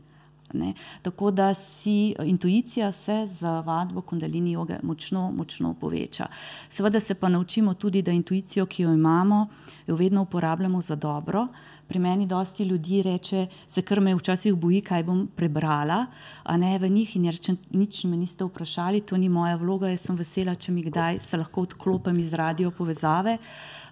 [0.53, 0.73] Ne?
[1.01, 6.27] Tako da si intuicija se z vadbo kundalini joge močno, močno poveča.
[6.69, 9.47] Seveda se pa naučimo tudi, da intuicijo, ki jo imamo,
[9.87, 11.47] jo vedno uporabljamo za dobro.
[11.87, 16.05] Pri meni dosti ljudi reče, se kar me včasih boji, kaj bom prebrala,
[16.43, 20.05] a ne v njih in rečem, nič me niste vprašali, to ni moja vloga, jaz
[20.05, 23.37] sem vesela, če mi kdaj se lahko odklopim iz radio povezave.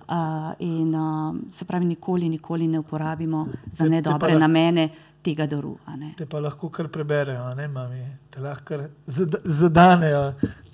[0.07, 4.89] Uh, in uh, se pravi, nikoli, nikoli ne uporabimo za nedobre namene
[5.27, 5.75] tega daru.
[5.85, 6.13] a ne.
[6.17, 8.01] Te pa lahko kar preberejo, ne mami.
[8.31, 10.23] Te lahko kar zad- zadanejo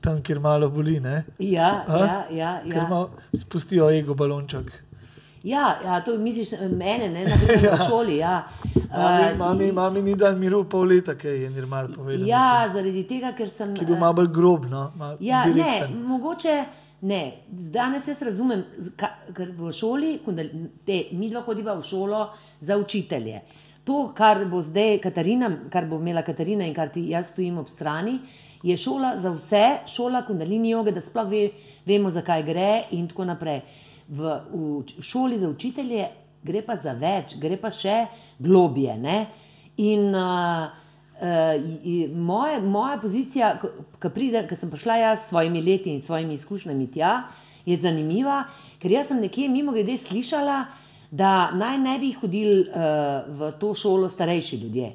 [0.02, 1.00] tam, kjer malo boli.
[1.00, 1.24] Ne?
[1.40, 2.00] Ja, A?
[2.00, 2.52] ja, ja.
[2.64, 2.88] Ker ja.
[2.90, 4.72] malo spustijo ego balonček.
[5.44, 8.18] Ja, ja, to misliš eh, mene, ne na primer v šoli.
[8.18, 8.36] Ja.
[8.94, 12.28] Mami, Eh, mami, mami ni dal miru pol leta, kaj je Nirmal povedal.
[12.28, 13.74] Ja, zaradi tega, ker sem.
[13.76, 15.96] Ki bo eh, malo bolj grob, no, malo Ja, ne, direkten.
[16.06, 16.54] mogoče
[17.04, 17.22] ne.
[17.74, 18.62] Danes jaz razumem,
[19.34, 20.12] ker v šoli,
[20.86, 22.22] te, mi dva hodiva v šolo
[22.62, 23.42] za učitelje.
[23.84, 27.68] To, kar bo zdaj Katarina, kar bo imela Katarina in kar ti jaz stojim ob
[27.68, 28.20] strani,
[28.64, 31.50] je šola za vse, šola kundalini joge, da sploh ve,
[31.86, 33.60] vemo, zakaj gre in tako naprej.
[34.08, 36.08] V, v č- šoli za učitelje
[36.44, 38.06] gre pa za več, gre pa še
[38.40, 38.96] globje.
[39.00, 39.20] Ne?
[39.84, 40.80] In uh,
[41.24, 44.10] Uh, moja, moja pozicija, ko
[44.58, 47.12] sem prišla jaz s svojimi leti in svojimi izkušnjami tja,
[47.64, 48.42] je zanimiva,
[48.82, 50.58] ker jaz sem nekje mimo grede slišala,
[51.14, 52.76] da naj ne bi hodili uh,
[53.30, 54.92] v to šolo starejši ljudje.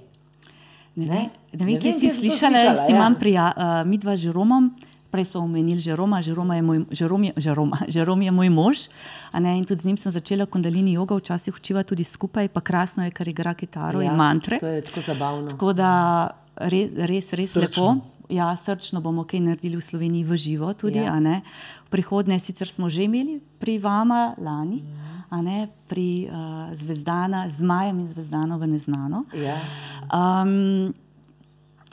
[0.98, 1.30] Ne, Ne?
[1.52, 2.96] ne, vem, kje si slišala, slišala, ja.
[2.96, 4.72] imam prija, uh, mi dva z Žeromom,
[5.14, 8.78] prej smo omenili Žeroma, Žeroma je moj, Žerom je, Žeroma, Žerom je moj mož,
[9.38, 13.06] ne, in tudi z njim sem začela kundalini jogo, včasih učiva tudi skupaj, pa krasno
[13.06, 14.58] je, ker igra kitaro ja, in mantre.
[14.58, 15.50] To je tako zabavno.
[15.54, 15.90] Tako da
[16.66, 17.62] res, res, res Srčno.
[17.94, 18.16] lepo.
[18.28, 20.98] Ja, srčno bomo kaj naredili v Sloveniji v živo tudi.
[21.00, 21.14] Ja.
[21.16, 21.38] Ja.
[21.86, 26.34] V prihodnje sicer smo že imeli pri vama lani, a ne, pri uh,
[26.72, 29.24] Zvezdana, z Majem in Zvezdano v Neznano.
[29.34, 29.56] Ja.
[30.08, 30.94] Um,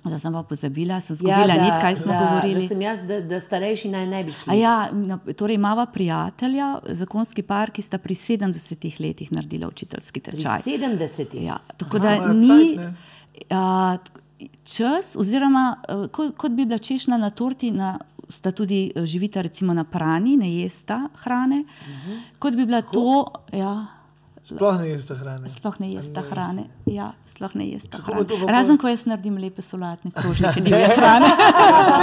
[0.02, 2.62] zdaj sem pa pozabila, sem zgubila da- nit, kaj smo da, govorili.
[2.62, 4.48] Da, sem jaz, da, da starejši naj ne bi šli.
[4.48, 10.20] A ja, no, torej imava prijatelja, zakonski par, ki sta pri 70 letih naredila učiteljski
[10.22, 10.62] Pri tečaj.
[10.62, 11.42] 70.
[11.42, 14.22] Ja, tako Aha, da ni cajt, t-
[14.66, 17.98] čas, oziroma eh, kot, kot bi bila češnja na torti, na,
[18.30, 21.64] sta tudi eh, živita recimo na prani, ne jesta hrane.
[22.40, 23.86] Kot bi bila to, ja,
[24.46, 25.50] Sploh ne jeste hrane.
[25.50, 26.68] sploh ne jesta hrane.
[26.86, 28.52] Ja, sploh ne Kako bo hrane.
[28.52, 31.32] Razen, ko jaz naredim lepe solatne krožnike divje hrane.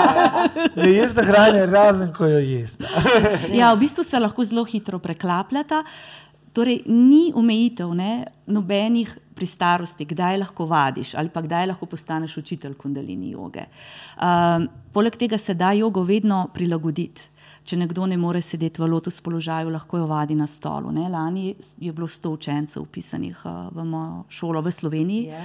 [0.76, 2.84] Ne jeste hrane, razen ko jo jeste.
[3.58, 5.84] Ja, v bistvu se lahko zelo hitro preklapljata.
[6.52, 12.36] Torej, ni omejitev, ne, nobenih pri starosti, kdaj lahko vadiš ali pa kdaj lahko postaneš
[12.36, 13.66] učitelj kundalini joge.
[14.16, 17.28] Um, poleg tega se da jogo vedno prilagoditi.
[17.62, 20.90] če nekdo ne more sedeti v lotus položaju, lahko jo vadi na stolu.
[20.90, 21.06] Ne.
[21.08, 25.28] Lani je bilo 100 učencev upisanih uh, v mojo šolo v Sloveniji.
[25.30, 25.44] Ja.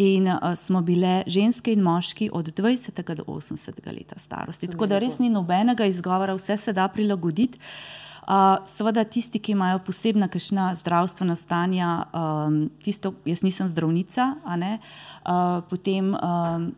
[0.00, 4.70] In uh, smo bile ženske in moški od 20 do 80 leta starosti.
[4.72, 7.60] Tako da res ni nobenega izgovora, vse se da prilagoditi.
[7.60, 8.00] Uh,
[8.66, 14.76] seveda, tisti, ki imajo posebna kakšna zdravstvena stanja, um, tisto, jaz nisem zdravnica, ne,
[15.24, 16.70] uh, potem um,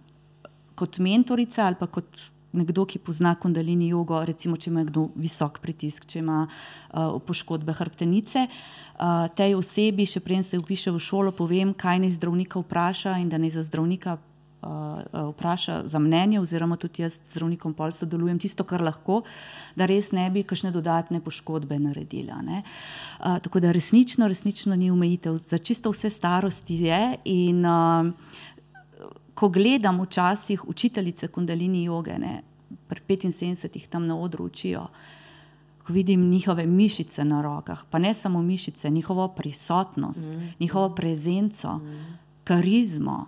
[0.78, 5.60] kot mentorica ali pa kot nekdo, ki pozna kundalini jogo, recimo, če ima kdo visok
[5.64, 8.48] pritisk, če ima uh, poškodbe hrbtenice.
[8.92, 13.32] Uh, tej osebi, še preden se upiše v šolo, povem, kaj naj zdravnika vpraša in
[13.32, 14.31] da naj za zdravnika uh, uh,
[14.62, 19.22] vpraša za mnenje, oziroma tudi jaz z zdravnikom pol sodelujem tisto, kar lahko,
[19.76, 22.42] da res ne bi kakšne dodatne poškodbe naredila.
[22.42, 22.62] ne.
[23.18, 27.02] Uh, tako da resnično, resnično ni omejitev, za čisto vse starosti je.
[27.24, 28.12] In, uh,
[29.34, 32.42] ko gledam včasih učiteljice kundalini joge, ne,
[32.88, 34.86] pri 75-ih tam na odru učijo,
[35.86, 40.52] ko vidim njihove mišice na rokah, pa ne samo mišice, njihovo prisotnost, mm.
[40.60, 42.18] njihovo prezenco, mm.
[42.44, 43.26] karizmo.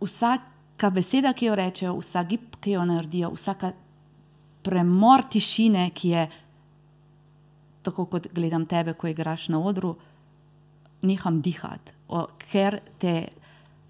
[0.00, 3.72] Vsaka beseda, ki jo rečejo, vsak gib, ki jo naredijo, vsaka
[4.64, 6.28] premor tišine, ki je
[7.82, 9.94] tako kot gledam tebe, ko igraš na odru,
[11.02, 11.94] neham dihati,
[12.50, 13.14] ker te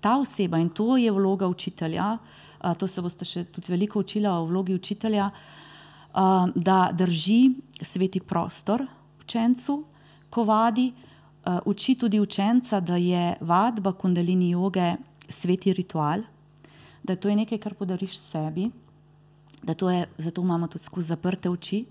[0.00, 2.18] ta oseba in to je vloga učitelja,
[2.60, 7.40] a, to se boste še tudi veliko učila o vlogi učitelja, a, da drži
[7.82, 8.86] sveti prostor
[9.20, 9.76] učencu,
[10.30, 10.90] ko vadi,
[11.44, 14.94] a, uči tudi učenca, da je vadba kundalini joge
[15.30, 16.22] sveti ritual,
[17.02, 18.68] da to je nekaj, kar podariš sebi,
[19.62, 21.84] da to je, zato imamo tudi skozi zaprte oči,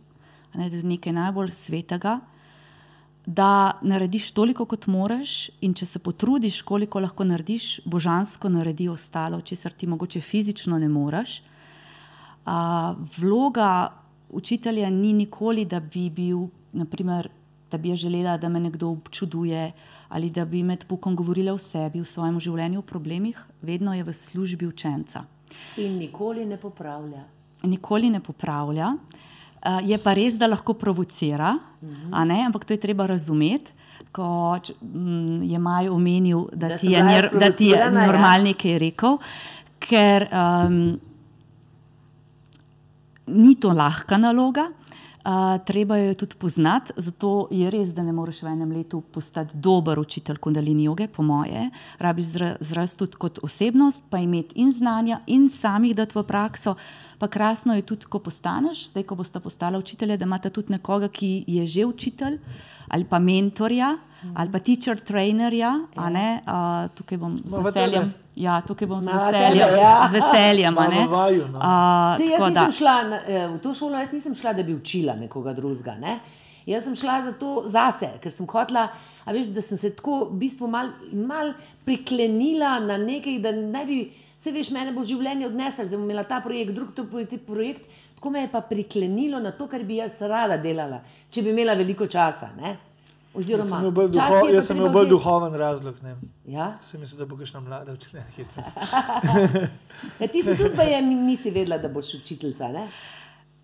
[0.54, 2.20] ne, da je nekaj najbolj svetega
[3.30, 9.42] da narediš toliko, kot moraš, in če se potrudiš, koliko lahko narediš, božansko naredi ostalo,
[9.46, 11.42] česar ti mogoče fizično ne moreš.
[12.50, 13.92] Uh, vloga
[14.30, 17.30] učitelja ni nikoli, da bi bil, naprimer,
[17.72, 19.72] da bi jaz želela, da me nekdo občuduje
[20.10, 24.04] ali da bi med pukom govorila o sebi, o svojem življenju, o problemih, vedno je
[24.04, 25.24] v službi učenca.
[25.78, 27.24] In nikoli ne popravlja.
[27.64, 28.94] Nikoli ne popravlja.
[29.60, 32.46] Uh, je pa res, da lahko provocira, uh -huh.
[32.46, 33.72] ampak to je treba razumeti.
[34.12, 37.90] Ko č, m, je Maj omenil, da, Da ti je, nir, da ti je ja.
[37.90, 39.18] normalni, ki je rekel,
[39.80, 41.00] ker um,
[43.28, 44.72] ni to lahka naloga.
[45.20, 49.02] Uh, treba jo je tudi poznati, zato je res, da ne moreš v enem letu
[49.02, 51.70] postati dober učitelj kundalini joge, po moje.
[52.00, 56.76] Rabi zrasti tudi kot osebnost, pa imeti in znanja, in samih dati v prakso.
[57.20, 61.12] Pa krasno je tudi, ko postaneš, zdaj, ko boste postala učitelja, da imate tudi nekoga,
[61.12, 62.40] ki je že učitelj
[62.90, 63.98] ali pa mentorja
[64.34, 65.80] ali pa teacher trainerja.
[65.96, 68.12] a ne, uh, tukaj bom z veseljem.
[68.12, 68.29] tebe.
[68.40, 69.52] Ja, tukaj bom z veseljem.
[69.52, 70.08] tebe, ja.
[70.08, 70.96] Z veseljem, a ne.
[70.96, 71.60] Imava vaju, no.
[71.60, 74.54] Uh, Sej, jaz tako da- nisem šla na, eh, v to šolo, jaz nisem šla,
[74.54, 75.98] da bi učila nekoga drugega.
[76.00, 76.20] Ne?
[76.66, 78.88] Jaz sem šla zato zase, ker sem hotela,
[79.26, 81.54] a veš, da sem se tako v bistvu mal, mal
[81.86, 84.00] priklenila na nekaj, da ne bi,
[84.38, 87.06] se veš, mene bo življenje odneslo, zdaj bom imela ta projekt, drug to
[87.48, 87.84] projekt,
[88.16, 91.74] tako me je pa priklenilo na to, kar bi jaz rada delala, če bi imela
[91.74, 92.52] veliko časa.
[92.56, 92.78] Ne?
[93.30, 95.96] Jaz Oziroma, sem imel bolj, duho, jaz sem imel treba bolj duhoven razlog.
[96.04, 96.16] Ne.
[96.50, 96.72] Ja?
[96.82, 98.64] Sem mislil, da bo kakšna mlada učiteljica.
[100.20, 102.68] Ja, ti si tudi, pa je, nisi vedela, da boš učiteljica.
[102.68, 102.88] Ne?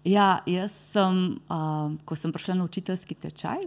[0.04, 3.64] Ja, jaz sem, uh, ko sem prišla na učiteljski tečaj,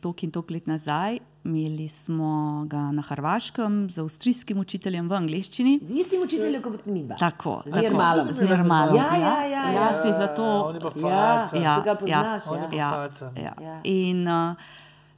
[0.00, 2.30] toliko in toliko let nazaj, imeli smo
[2.68, 5.78] ga na Hrvaškem z avstrijskim učiteljem v angleščini.
[5.82, 7.16] Z istim učiteljem kot mi dva.
[7.16, 8.32] Tako, Z tako, Nirmalom.
[8.32, 8.96] z Nirmalom.
[8.96, 10.02] Ja, ja, ja, ja, ja.
[10.02, 10.44] si zato.
[10.44, 11.56] On je pa Ja, faca.
[11.56, 12.52] Ja, Ti ga poznaš, ja, ja.
[12.52, 13.32] On je pa ja, faca.
[13.36, 13.54] ja.
[13.62, 13.80] Ja.
[13.84, 14.54] In uh,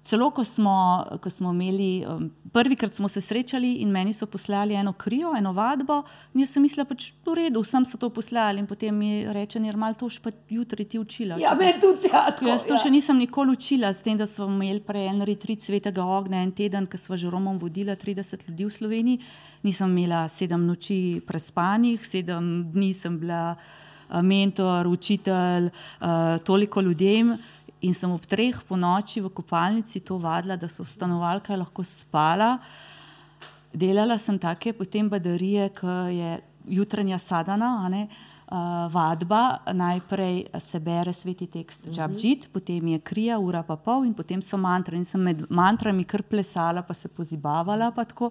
[0.02, 4.74] celo, ko smo, ko smo imeli, um, prvikrat smo se srečali in meni so poslali
[4.74, 6.02] eno krijo, eno vadbo,
[6.34, 9.62] in jaz sem mislila, pač v redu, sem so to poslali in potem mi reče,
[9.62, 11.38] Nirmal, to še pa jutri ti učila.
[11.40, 12.50] Ja, me tudi ja, tako.
[12.50, 12.82] Jaz to ja.
[12.82, 16.52] še nisem nikoli učila, s tem, da smo imeli prej en retrit svetega ognja, en
[16.56, 19.22] teden, ko smo že Romom vodila 30 ljudi v Sloveniji.
[19.62, 27.36] Nisem imela sedem noči prespanih, sedem dni sem bila eh, mentor, učitelj, eh, toliko ljudem.
[27.82, 32.58] In sem ob treh po noči v kopalnici to vadila, da so stanovalka lahko spala.
[33.74, 36.30] Delala sem take potem badarije, ki je
[36.68, 38.06] jutranja sadana, ne,
[38.52, 39.58] uh, vadba.
[39.72, 44.60] Najprej se bere sveti tekst Džabdžit, potem je krija, ura pa pol in potem so
[44.60, 44.96] mantre.
[44.96, 47.90] In sem med mantrami kar plesala, pa se pozibavala.
[47.90, 48.30] Pa tako.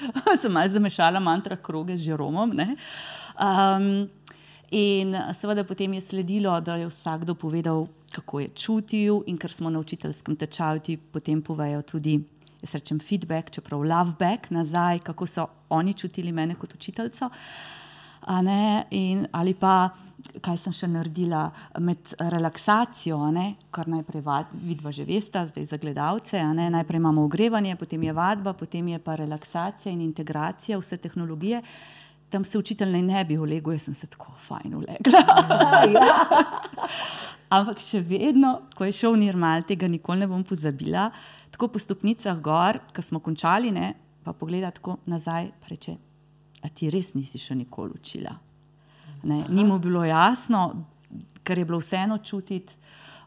[0.40, 2.56] sem malo zamešala mantra kroge z Žeromom.
[2.56, 2.76] ne.
[3.40, 4.10] Um,
[4.70, 9.70] in seveda potem je sledilo, da je vsakdo povedal, kako je čutil, in ker smo
[9.70, 12.20] na učiteljskem tečaju, ti potem povejo tudi,
[12.62, 17.30] jaz rečem, feedback, čeprav love back nazaj, kako so oni čutili mene kot učiteljico.
[18.42, 19.90] ne, in, ali pa
[20.40, 21.46] kaj sem še naredila
[21.80, 27.24] med relaksacijo, ne, kar najprej vad- vidva že veste, zdaj za gledalce, ne, najprej imamo
[27.24, 31.62] ogrevanje, potem je vadba, potem je pa relaksacija in integracija vse tehnologije.
[32.30, 35.22] Tam se učitelj naj ne bi ulegel, jaz sem se tako fajn ulegla.
[37.56, 41.08] Ampak še vedno, ko je šel Nirmal, tega nikoli ne bom pozabila,
[41.50, 43.90] tako po stopnicah gor, ko smo končali, ne,
[44.22, 45.96] pa pogleda tako nazaj, pa reče,
[46.62, 48.36] a ti res nisi še nikoli učila.
[49.26, 50.68] Ne, ni mu bilo jasno,
[51.42, 52.78] ker je bilo vseeno čutiti.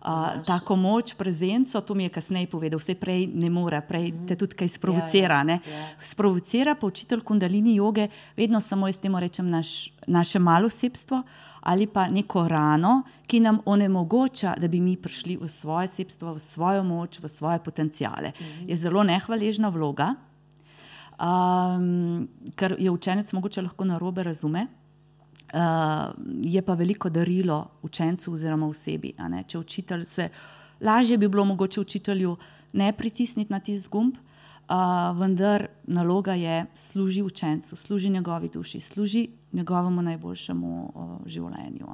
[0.03, 4.35] Uh, tako moč, prezenco, to mi je kasneje povedal, vse prej ne more, prej te
[4.35, 5.37] tudi kaj sprovocira.
[5.47, 5.85] Ja, ja, ja.
[6.03, 11.23] Sprovocira pa učitelj kundalini joge, vedno samo jaz temu rečem naš, naše malo sebstvo
[11.63, 16.39] ali pa neko rano, ki nam onemogoča, da bi mi prišli v svoje sebstvo, v
[16.39, 18.33] svojo moč, v svoje potencijale.
[18.67, 20.09] Je zelo nehvaležna vloga,
[21.15, 22.27] um,
[22.59, 24.67] ker je učenec mogoče lahko narobe razume.
[25.53, 25.59] Uh,
[26.43, 29.13] je pa veliko darilo učencu oziroma osebi.
[29.47, 30.29] Če učitelj se,
[30.81, 32.37] lažje bi bilo mogoče učitelju
[32.73, 39.27] ne pritisniti na tisti gumb, uh, vendar naloga je služi učencu, služi njegovi duši, služi
[39.51, 41.87] njegovemu najboljšemu uh, življenju.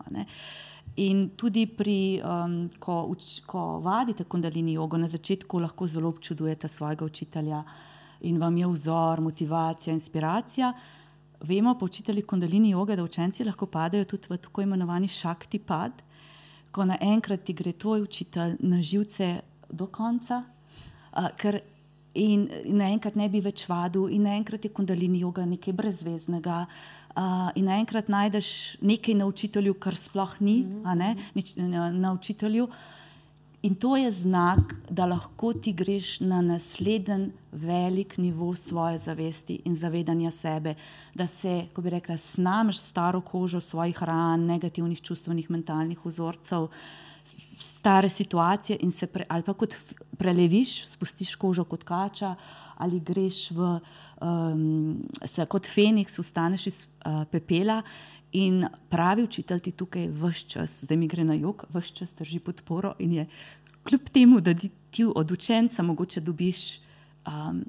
[0.95, 6.67] In tudi, pri, um, ko, uč, ko vadite kundalini jogo, na začetku lahko zelo občudujete
[6.67, 7.63] svojega učitelja
[8.21, 10.73] in vam je vzor, motivacija, inspiracija.
[11.41, 16.01] Vemo pa učitelji kundalini joge, da učenci lahko padejo tudi v tako imenovani šakti pad,
[16.71, 19.39] ko naenkrat ti gre tvoj učitelj na živce
[19.71, 20.43] do konca,
[21.11, 21.61] a, ker
[22.13, 26.65] in, in naenkrat ne bi več vadil, in naenkrat je kundalini joga nekaj brezveznega.
[27.19, 32.13] Uh, in naenkrat najdeš nekaj na učitelju, kar sploh ni, a ne, nič, na, na
[32.15, 32.67] učitelju.
[33.61, 39.75] In to je znak, da lahko ti greš na naslednji velik nivo svoje zavesti in
[39.75, 40.75] zavedanja sebe,
[41.15, 46.69] da se, ko bi rekla, snameš staro kožo svojih ran, negativnih čustvenih, mentalnih vzorcev,
[47.59, 49.75] stare situacije in se pre, ali pa kot
[50.17, 52.35] preleviš, spustiš kožo kot kača,
[52.77, 53.79] ali greš v,
[54.21, 57.81] um, se kot Feniks, vstaneš iz uh, pepela
[58.31, 62.39] In pravi učitelj ti tukaj vse čas, zdaj mi gre na jug, vse čas drži
[62.39, 63.25] podporo in je
[63.83, 67.63] kljub temu, da ti od učenca mogoče dobiš um,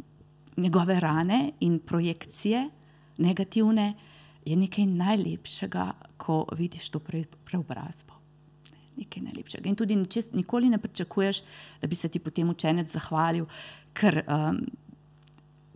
[0.56, 2.68] njegove rane in projekcije
[3.18, 3.94] negativne,
[4.44, 8.14] je nekaj najlepšega, ko vidiš to pre, preobrazbo.
[8.96, 9.68] Nekaj najlepšega.
[9.68, 11.42] In tudi ničes, nikoli ne pričakuješ,
[11.80, 13.46] da bi se ti potem učenec zahvalil,
[13.92, 14.60] ker um,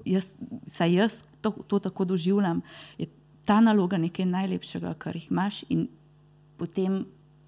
[0.04, 2.60] jaz, saj jaz to, to tako doživljam.
[2.98, 3.08] Je
[3.44, 5.88] ta naloga nekaj najlepšega, kar jih imaš, in
[6.56, 7.04] potem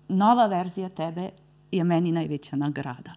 [0.08, 1.30] nova verzija tebe
[1.72, 3.16] je meni največja nagrada.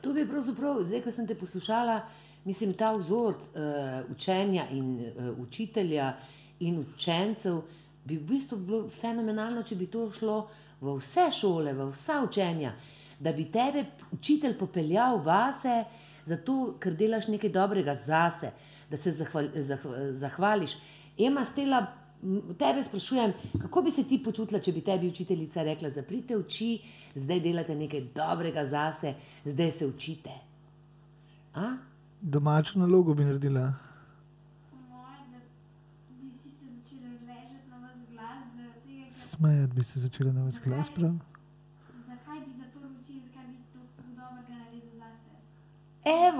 [0.00, 2.00] To bi pravzaprav, zdaj, ko sem te poslušala,
[2.44, 6.14] mislim, ta vzorc uh, učenja in uh, učitelja
[6.60, 7.60] in učencev
[8.04, 10.38] bi v bistvu bilo fenomenalno, če bi to šlo
[10.80, 12.72] v vse šole, v vsa učenja,
[13.20, 13.84] da bi tebe
[14.16, 15.84] učitelj popeljal vase,
[16.24, 18.54] zato ker delaš nekaj dobrega zase,
[18.90, 19.84] da se zahval, zah,
[20.16, 20.78] zahvališ.
[21.18, 21.86] Ema Stela,
[22.58, 26.78] tebe sprašujem, kako bi se ti počutila, če bi tebi učiteljica rekla: Zaprite oči,
[27.14, 30.30] zdaj delate nekaj dobrega zase, zdaj se učite.
[31.54, 31.76] A?
[32.20, 33.72] Domačo nalogo bi naredila.
[39.12, 40.90] Smejati bi se začela na vas glas.
[40.90, 41.12] Prav.
[42.06, 45.30] zakaj bi zaprl oči, zakaj bi to tako dobrega naredil zase.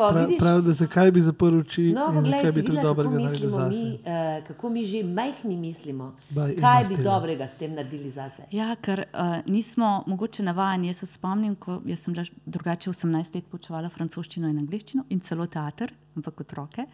[0.00, 2.82] Evo, Prav, prav, da zakaj bi zaprl oči No, in poglej, zakaj si bi videla,
[2.82, 3.84] kako dobrega naredil mislimo zase.
[3.84, 8.42] mi, uh, kako mi že majhni mislimo, Baj, kaj bi dobrega s tem naredili zase.
[8.50, 10.86] Ja, ker uh, nismo mogoče navajeni.
[10.86, 12.14] Jaz se spomnim, ko jaz sem
[12.46, 16.86] drugače 18 let poučevala francoščino in angliščino in celo teater, ampak otroke.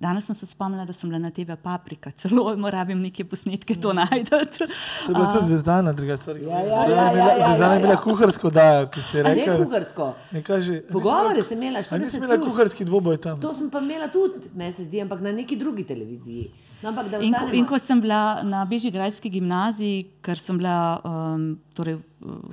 [0.00, 3.92] Danes sem se spomnila, da sem bila na TV Paprika, celo moram neke posnetke to
[3.92, 4.30] najti.
[4.30, 4.64] To
[5.08, 6.30] je bila tudi zvezdana, drugače.
[6.30, 8.00] Ja, ja, ja, ja, ja, Zvezdana je ja, bila ja.
[8.00, 10.14] kuharsko dajo, ki se je A ne kuharsko.
[10.60, 10.80] Že.
[10.92, 13.40] Pogovore sem imela, A nisi 40 imela kuharski dvoboj tam?
[13.40, 16.48] To sem pa imela tudi, meni se zdi, ampak na neki drugi televiziji.
[16.82, 21.58] No, ampak In, ko- in ko sem bila na Bežigrajski gimnaziji, ker sem bila, um,
[21.76, 21.98] torej,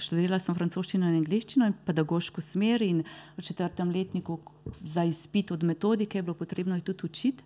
[0.03, 3.03] študirala sem francoščino in angliščino in pedagoško smer, in
[3.37, 4.39] v četrtem letniku
[4.83, 7.43] za izpit od metodike je bilo potrebno jih tudi učiti.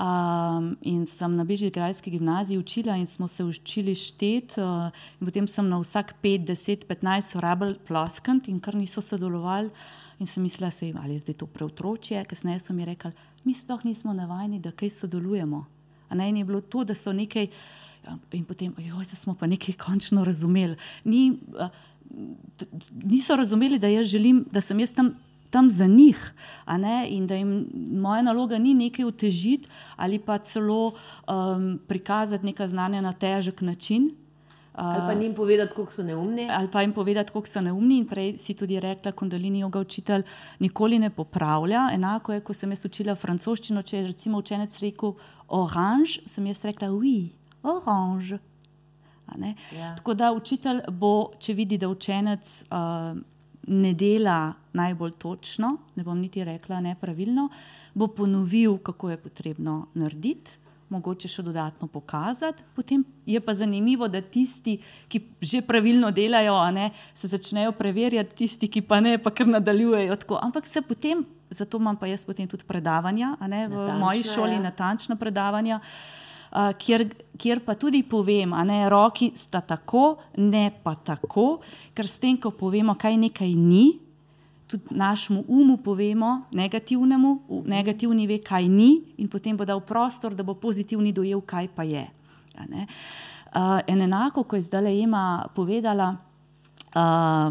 [0.00, 4.88] Um, in sem na Bežigrajski gimnaziji učila in smo se učili šteti, uh,
[5.20, 9.68] potem sem na vsak 5, 10, 15 rabljal ploskant in kar niso sodelovali.
[10.20, 13.12] In sem mislila, se, ali je zdaj to preotročje, kasneje so mi rekli,
[13.44, 15.64] mi sploh nismo navajeni, da kaj sodelujemo.
[16.14, 17.48] Ne, in je bilo to, da so nekaj,
[18.04, 20.76] ja, in potem, ojoj, zdaj smo pa nekaj končno razumeli.
[21.04, 21.38] Ni,
[23.04, 25.14] niso razumeli, da jaz želim, da sem jaz tam
[25.50, 26.32] tam za njih.
[27.08, 33.00] In da jim moja naloga ni nekaj utežiti ali pa celo um, prikazati neka znanja
[33.00, 34.10] na težek način.
[34.74, 36.48] Ali pa njim povedati, koliko so neumni.
[36.50, 37.98] ali pa jim povedati, koliko so neumni.
[37.98, 40.22] In prej si tudi rekla, kundalini joga učitelj
[40.58, 41.88] nikoli ne popravlja.
[41.92, 45.12] Enako je, ko sem jaz učila francoščino, če je recimo učenec rekel
[45.50, 47.32] oranž, sem jaz rekla oui,
[47.62, 48.38] oranž.
[49.38, 49.54] Ne?
[49.76, 49.94] Ja.
[49.96, 53.18] Tako da učitelj bo, če vidi, da učenec uh,
[53.70, 57.48] ne dela najbolj točno, ne bom niti rekla nepravilno,
[57.94, 60.58] bo ponovil, kako je potrebno narediti.
[60.90, 66.88] Mogoče še dodatno pokazati, potem je pa zanimivo, da tisti, ki že pravilno delajo, ne,
[67.14, 70.40] se začnejo preverjati, tisti, ki pa ne, pa kar nadaljujejo tako.
[70.42, 74.54] Ampak se potem, zato imam pa jaz potem tudi predavanja, ne, v Natančna, moji šoli,
[74.54, 74.60] ja.
[74.60, 75.80] natančna predavanja,
[76.50, 81.60] a, kjer, kjer pa tudi povem, a ne, roki sta tako, ne pa tako,
[81.94, 83.98] ker s tem, ko povemo, kaj nekaj ni,
[84.70, 87.32] tudi našemu umu povemo, negativnemu,
[87.66, 91.82] negativni ve, kaj ni, in potem bo dal prostor, da bo pozitivni dojel, kaj pa
[91.82, 92.06] je.
[93.50, 96.14] Uh, in enako, ko je zdaj Ema povedala,
[96.94, 97.50] uh,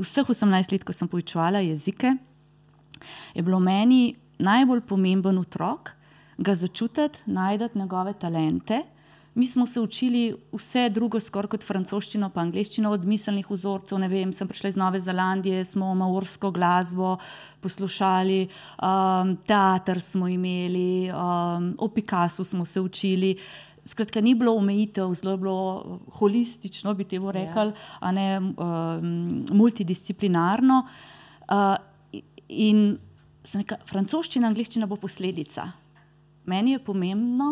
[0.00, 2.14] vseh 18 let, ko sem poučevala jezike,
[3.34, 5.92] je bilo meni najbolj pomemben otrok,
[6.38, 8.82] ga začutiti, najti njegove talente.
[9.34, 14.00] Mi smo se učili vse drugo, skoraj kot francoščino, pa angliščino, od miselnih vzorcev.
[14.02, 17.14] Ne vem, sem prišla iz Nove Zelandije, smo maorsko glasbo
[17.62, 18.40] poslušali,
[18.82, 23.36] um, teater smo imeli, um, o Picassu smo se učili.
[23.86, 30.82] Skratka, ni bilo omejitev, zelo je bilo holistično, bi temu rekli, a ne um, multidisciplinarno.
[31.48, 31.89] Uh,
[32.50, 32.98] in
[33.54, 35.70] rekla, francoščina, angliščina bo posledica.
[36.50, 37.50] Meni je pomembno,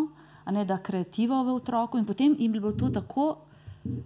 [0.53, 3.37] ne, da kreativo v otroku in potem jim je bilo to tako.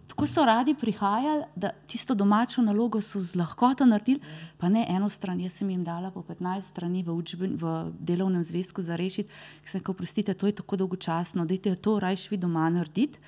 [0.07, 4.21] Tako so radi prihajali, da tisto domačo nalogo so z lahkoto naredili,
[4.59, 5.41] pa ne eno stran.
[5.41, 9.31] Jaz sem jim dala po 15 strani v, učben, v delovnem zvezku za rešiti,
[9.63, 13.19] ker sem rekel: Prostite, to je tako dolgočasno, dajte to rajš vi doma narediti.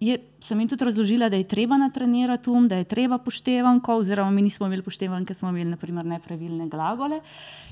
[0.00, 4.30] Je, sem jim tudi razložila, da je treba natrenirati um, da je treba poštevanko, oziroma
[4.30, 7.20] mi nismo imeli poštevanke, ker smo imeli naprimer nepravilne glagole.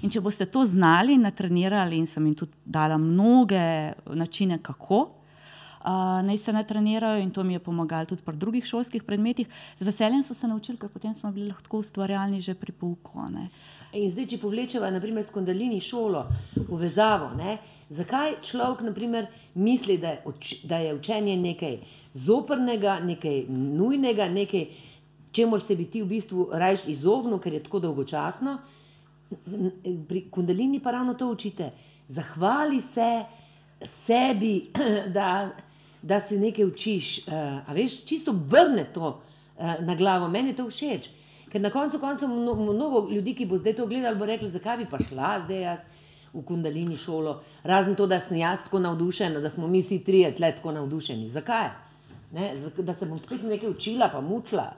[0.03, 6.23] In če boste to znali natrenirali, in sem jim tudi dala mnoge načine, kako uh,
[6.23, 10.23] naj se natrenirajo, in to mi je pomagalo tudi pri drugih šolskih predmetih, z veseljem
[10.23, 13.19] so se naučili, ker potem smo bili lahko ustvarjalni že pri pouku.
[13.31, 13.49] ne.
[13.93, 16.25] In zdaj, če povlečeva naprimer, s kondalini šolo,
[16.69, 17.59] povezavo, ne,
[17.93, 21.79] zakaj človek naprimer, misli, da je, uč, da je učenje nekaj
[22.15, 24.67] zoprnega, nekaj nujnega, nekaj,
[25.33, 28.59] čemu se bi ti v bistvu rajš izognil, ker je tako dolgočasno.
[30.09, 31.71] Pri kondalini pa ravno to učite.
[32.09, 33.25] Zahvali se
[33.89, 34.71] sebi,
[35.17, 35.51] da,
[36.03, 37.19] da si nekaj učiš.
[37.27, 37.35] Uh,
[37.67, 40.29] a veš, čisto obrne to uh, na glavo.
[40.29, 41.11] Meni je to všeč.
[41.53, 44.81] Ker na koncu koncev mno, mnogo ljudi, ki bo zdaj to gledalo, bo reklo, zakaj
[44.81, 45.85] bi pa šla zdaj jaz
[46.33, 47.41] v kundalini šolo.
[47.63, 51.31] Razen to, da sem jaz tako navdušena, da smo mi vsi trije tle tako navdušeni.
[51.31, 51.69] Zakaj?
[52.33, 52.51] Ne?
[52.79, 54.73] Da se bom spet nekaj učila, pa mučila.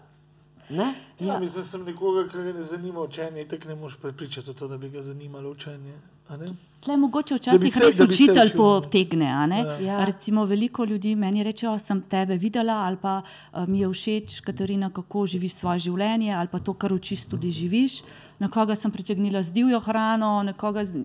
[0.71, 0.95] Ne?
[1.21, 4.69] Ja, mislim, da sem nekoga, ki ga ne zanima učenje, tako ne moreš prepričati to,
[4.69, 5.93] da bi ga zanimalo učenje.
[6.29, 6.47] a ne?
[6.81, 9.27] Tle mogoče včasih se- res učitelj učil, potegne.
[9.27, 9.59] a ne.
[9.59, 9.79] Ja.
[9.79, 10.05] Ja.
[10.05, 14.41] Recimo, veliko ljudi meni reče, da sem tebe videla, ali pa uh, mi je všeč,
[14.41, 18.03] Katarina, kako živiš svoje življenje, ali pa to, kar učiš, tudi živiš.
[18.39, 21.05] Nekoga sem pritegnila z divjo hrano, nekoga z,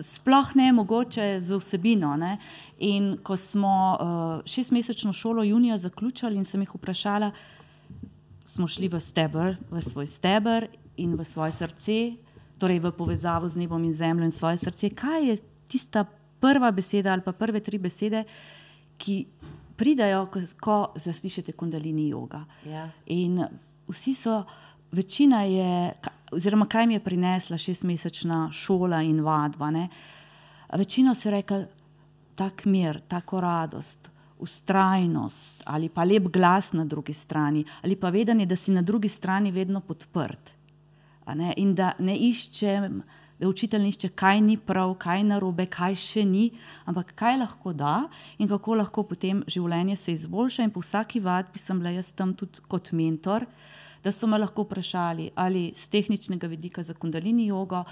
[0.00, 2.16] sploh ne mogoče z vsebino.
[2.16, 2.38] Ne.
[2.78, 7.30] In ko smo uh, šestmesečno šolo junija zaključili in sem jih vprašala,
[8.44, 11.98] smo šli v steber, v svoj steber in v svoje srce,
[12.58, 14.90] torej v povezavo z nebom in zemljo in svoje srce.
[14.90, 15.36] Kaj je
[15.68, 16.04] tista
[16.40, 18.24] prva beseda ali pa prve tri besede,
[18.98, 19.26] ki
[19.76, 22.44] pridajo, ko, ko zaslišite kundalini joga?
[22.66, 22.88] Ja.
[23.06, 23.40] In
[23.88, 24.42] vsi so,
[24.92, 25.92] večina je,
[26.32, 29.70] oziroma kaj mi je prinesla šestmesečna šola in vadba.
[29.70, 29.88] Ne?
[30.72, 31.64] Večina si rekla,
[32.34, 38.46] tak mir, tako radost, ustrajnost ali pa lep glas na drugi strani, ali pa vedanje,
[38.46, 40.52] da si na drugi strani vedno podprt.
[41.56, 43.02] In da ne iščem,
[43.38, 46.48] da učitelj ne išče, kaj ni prav, kaj narobe, kaj še ni,
[46.86, 50.66] ampak kaj lahko da in kako lahko potem življenje se izboljša.
[50.66, 53.46] In po vsaki vadbi sem bila jaz tam tudi kot mentor,
[54.04, 57.84] da so me lahko vprašali ali z tehničnega vidika za kundalini jogo,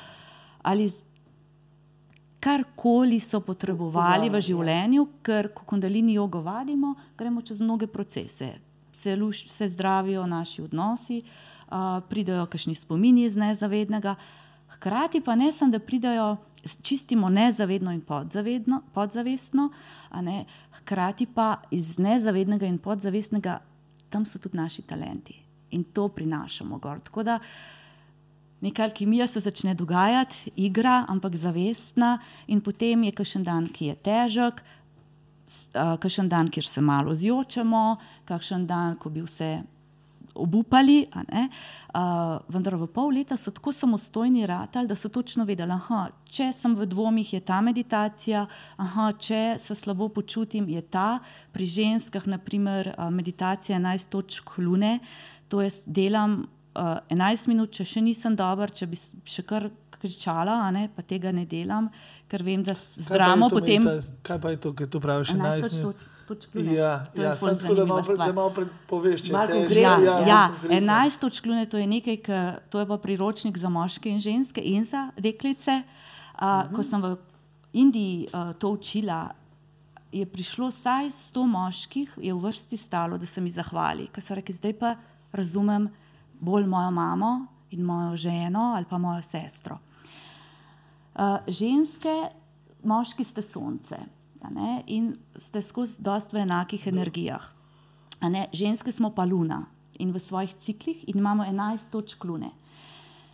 [0.63, 1.05] ali z
[2.41, 4.41] karkoli so potrebovali v ja.
[4.41, 8.55] življenju, ker ko kundalini jogo vadimo, gremo čez mnoge procese.
[8.93, 14.15] Se, luš, se zdravijo naši odnosi, uh, pridajo kakšni spomini iz nezavednega,
[14.77, 16.37] hkrati pa ne samo, da pridajo,
[16.83, 19.69] čistimo nezavedno in podzavedno, podzavestno,
[20.25, 20.45] ne,
[20.81, 23.61] hkrati pa iz nezavednega in podzavestnega,
[24.11, 25.40] tam so tudi naši talenti
[25.71, 27.01] in to prinašamo gor.
[27.01, 27.39] Tako da
[28.61, 33.97] neka alkimija se začne dogajati, igra, ampak zavestna, in potem je kakšen dan, ki je
[34.05, 34.63] težek,
[35.75, 39.61] kakšen dan, kjer se malo zjočemo, kakšen dan, ko bi vse
[40.35, 41.09] obupali.
[41.11, 46.53] Uh, vendar v pol leta so tako samostojni ratali, da so točno vedeli, da če
[46.55, 48.45] sem v dvomih, je ta meditacija,
[48.79, 51.19] aha, če se slabo počutim, je ta.
[51.53, 55.01] Pri ženskah, naprimer, meditacija 11 točk lune,
[55.51, 58.97] to jaz delam uh, 11 minut, če še nisem dober, če bi
[59.27, 61.91] še kar kričala, a ne, pa tega ne delam,
[62.27, 63.83] ker vem, da s- z Kaj pa je dramo to potem.
[63.83, 65.29] medita- Kaj pa je to, ki to praviš?
[65.31, 66.73] 11 11 točk- minut?
[66.73, 69.75] Ja, ja sem tako, da malo, pre- da malo pred- poveš, če Malo težko.
[69.77, 70.77] Ja, Ja, ja, konkretno.
[70.79, 72.29] 11 točk lune, to je nekaj, k,
[72.71, 75.75] to je pa priročnik za moške in ženske in za deklice.
[75.77, 75.85] Uh,
[76.33, 76.71] uh -huh.
[76.71, 77.17] Ko sem v
[77.75, 79.31] Indiji uh, to učila,
[80.11, 84.07] je prišlo vsaj 100 moških, je v vrsti stalo, da se mi zahvali.
[84.07, 84.95] Ker so rekli, zdaj pa
[85.33, 85.89] razumem
[86.41, 89.79] bolj mojo mamo in mojo ženo ali pa mojo sestro.
[91.15, 92.31] Uh, ženske,
[92.83, 93.99] moški ste sonce
[94.49, 97.45] ne, in ste skozi dost v enakih energijah.
[98.23, 99.67] Ne, ženske smo pa luna
[100.01, 102.51] in v svojih ciklih in imamo 11 točk lune.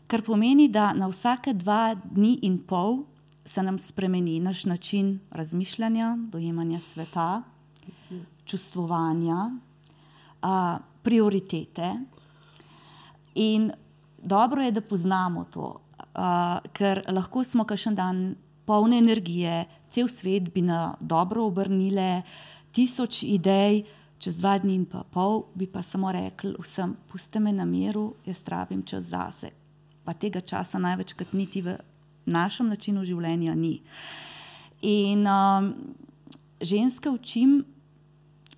[0.06, 3.04] Kar pomeni, da na vsake dva dni in pol
[3.44, 7.42] se nam spremeni naš način razmišljanja, dojemanja sveta,
[8.44, 9.50] čustvovanja,
[10.42, 11.92] a, prioritete.
[13.38, 13.70] In
[14.18, 15.76] dobro je, da poznamo to,
[16.14, 18.34] a, ker lahko smo kakšen dan
[18.66, 22.24] polne energije, cel svet bi na dobro obrnile,
[22.74, 23.84] tisoč idej,
[24.18, 28.16] čez dva dni in pa pol bi pa samo rekli vsem, puste me na miru,
[28.26, 29.52] jaz rabim čas zase.
[30.04, 31.76] Pa tega časa največkrat niti v
[32.26, 33.78] našem načinu življenja ni.
[34.82, 35.72] In um,
[36.60, 37.60] ženske učim,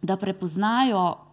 [0.03, 1.28] da prepoznajo,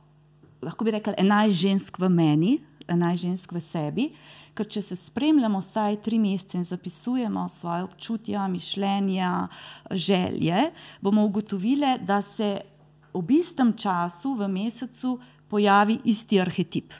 [0.65, 2.55] lahko bi rekli, enajst žensk v meni,
[2.87, 4.09] enajst žensk v sebi.
[4.55, 9.31] Ker če se spremljamo vsaj tri mesece in zapisujemo svoje občutja, mišljenja,
[9.91, 10.69] želje,
[11.03, 12.61] bomo ugotovili, da se
[13.13, 15.17] ob istem času v mesecu
[15.51, 16.93] pojavi isti arhetip.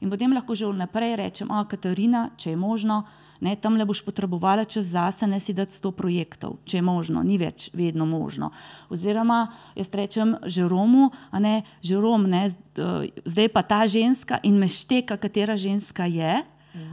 [0.00, 3.04] In potem lahko že vnaprej rečem, o, Katarina, če je možno,
[3.44, 7.22] ne, tam le boš potrebovala čas zase, ne si dati sto projektov, če je možno,
[7.22, 8.50] ni več vedno možno.
[8.88, 14.68] Oziroma, jaz rečem Žeromu, a ne, Žerom, ne, eh, zdaj pa ta ženska in me
[14.68, 16.40] šteka, katera ženska je.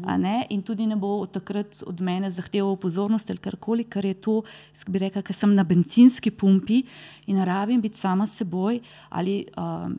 [0.06, 4.06] A Ne, in tudi ne bo od takrat od mene zahteval pozornost ali karkoli, ker
[4.06, 4.36] je to,
[4.74, 6.84] jaz bi rekla, ker sem na bencinski pumpi
[7.28, 8.80] in rabim biti sama seboj,
[9.10, 9.96] ali, um,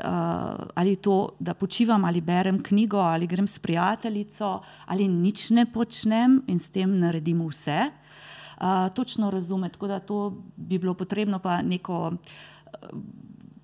[0.00, 5.66] uh, ali to, da počivam, ali berem knjigo, ali grem s prijateljico, ali nič ne
[5.66, 7.90] počnem in s tem naredim vse.
[8.60, 12.12] Uh, točno razume, tako da to bi bilo potrebno pa neko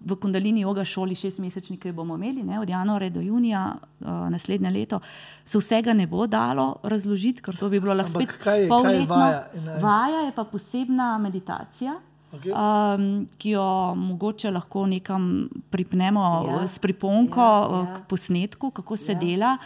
[0.07, 4.07] v Kundalini joga šoli šestmesečni, ki jo bomo imeli ne, od januarja do junija uh,
[4.31, 5.01] naslednje leto,
[5.45, 8.69] se vsega ne bo dalo razložiti, ker to bi bilo lahko spet kaj je- kaj
[8.71, 9.07] polletno.
[9.09, 9.83] vaja 11?
[9.83, 11.97] Vaja je pa posebna meditacija.
[12.33, 12.53] Okej.
[12.53, 13.05] Um,
[13.37, 15.27] ki jo mogoče lahko nekam
[15.71, 16.67] pripnemo Ja.
[16.67, 17.95] s priponko Ja, ja, ja.
[17.95, 19.19] k posnetku, kako se Ja.
[19.19, 19.57] dela.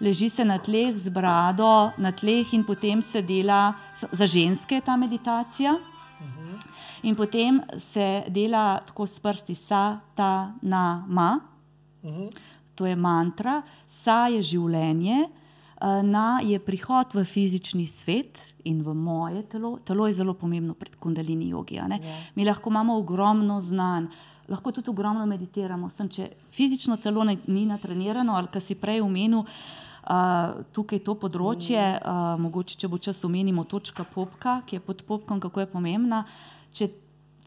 [0.00, 3.72] Leži se na tleh z brado, na tleh, in potem se dela
[4.12, 5.74] za ženske je ta meditacija.
[7.02, 11.40] In potem se dela tako s prsti, sa, ta, na, ma.
[12.74, 18.94] To je mantra, sa je življenje, eh, na je prihod v fizični svet in v
[18.94, 19.78] moje telo.
[19.84, 21.78] Telo je zelo pomembno pred kundalini jogi.
[21.78, 22.00] a ne.
[22.34, 24.06] Mi lahko imamo ogromno znanj,
[24.48, 25.88] lahko tudi ogromno meditiramo.
[25.88, 29.44] Sem, če fizično telo ne, ni natrenirano, ali kar si prej omenil,
[30.00, 35.04] Uh, tukaj to področje, uh, mogoče če bo čas omenimo, točka popka, ki je pod
[35.06, 36.24] popkom, kako je pomembna.
[36.72, 36.88] Če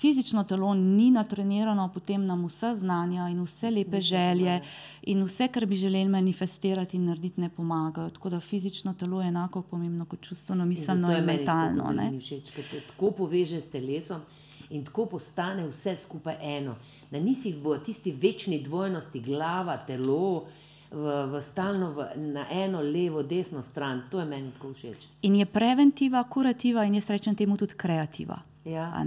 [0.04, 4.62] fizično telo ni natrenirano, potem nam vse znanja in vse lepe želje
[5.02, 8.10] in vse, kar bi želeli manifestirati in narediti, ne pomagajo.
[8.10, 11.84] Tako da fizično telo je enako pomembno kot čustveno, miselno je in meni tako mentalno.
[11.84, 11.88] ne.
[11.88, 14.22] Kundalini Všeč, ker te tako poveže s telesom
[14.70, 16.76] in tako postane vse skupaj eno.
[17.12, 20.46] Da nisi v tisti večni dvojnosti glava, telo,
[20.92, 24.04] v, v stalno v, na eno, levo, desno stran.
[24.12, 25.08] To je meni tako všeč.
[25.22, 28.42] In je preventiva, kurativa in jaz rečem temu tudi kreativa.
[28.66, 29.06] Ja.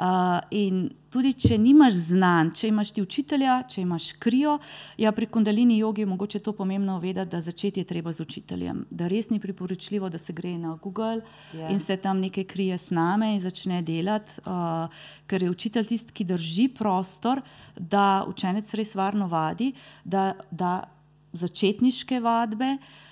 [0.00, 4.56] Uh, in tudi, če nimaš znanj, če imaš ti učitelja, če imaš krijo,
[4.98, 8.86] ja, pri kundalini jogi je mogoče to pomembno vedeti, da začeti je treba z učiteljem.
[8.90, 11.20] Da res ni priporočljivo, da se gre na Google
[11.52, 11.68] Ja.
[11.68, 11.72] yeah.
[11.72, 14.88] in se tam nekaj krije s nami in začne delati, uh,
[15.28, 17.42] ker je učitelj tisti, ki drži prostor,
[17.76, 19.74] da učenec res varno vadi,
[20.04, 20.88] da, da
[21.36, 22.78] začetniške vadbe.
[22.80, 23.11] Uh,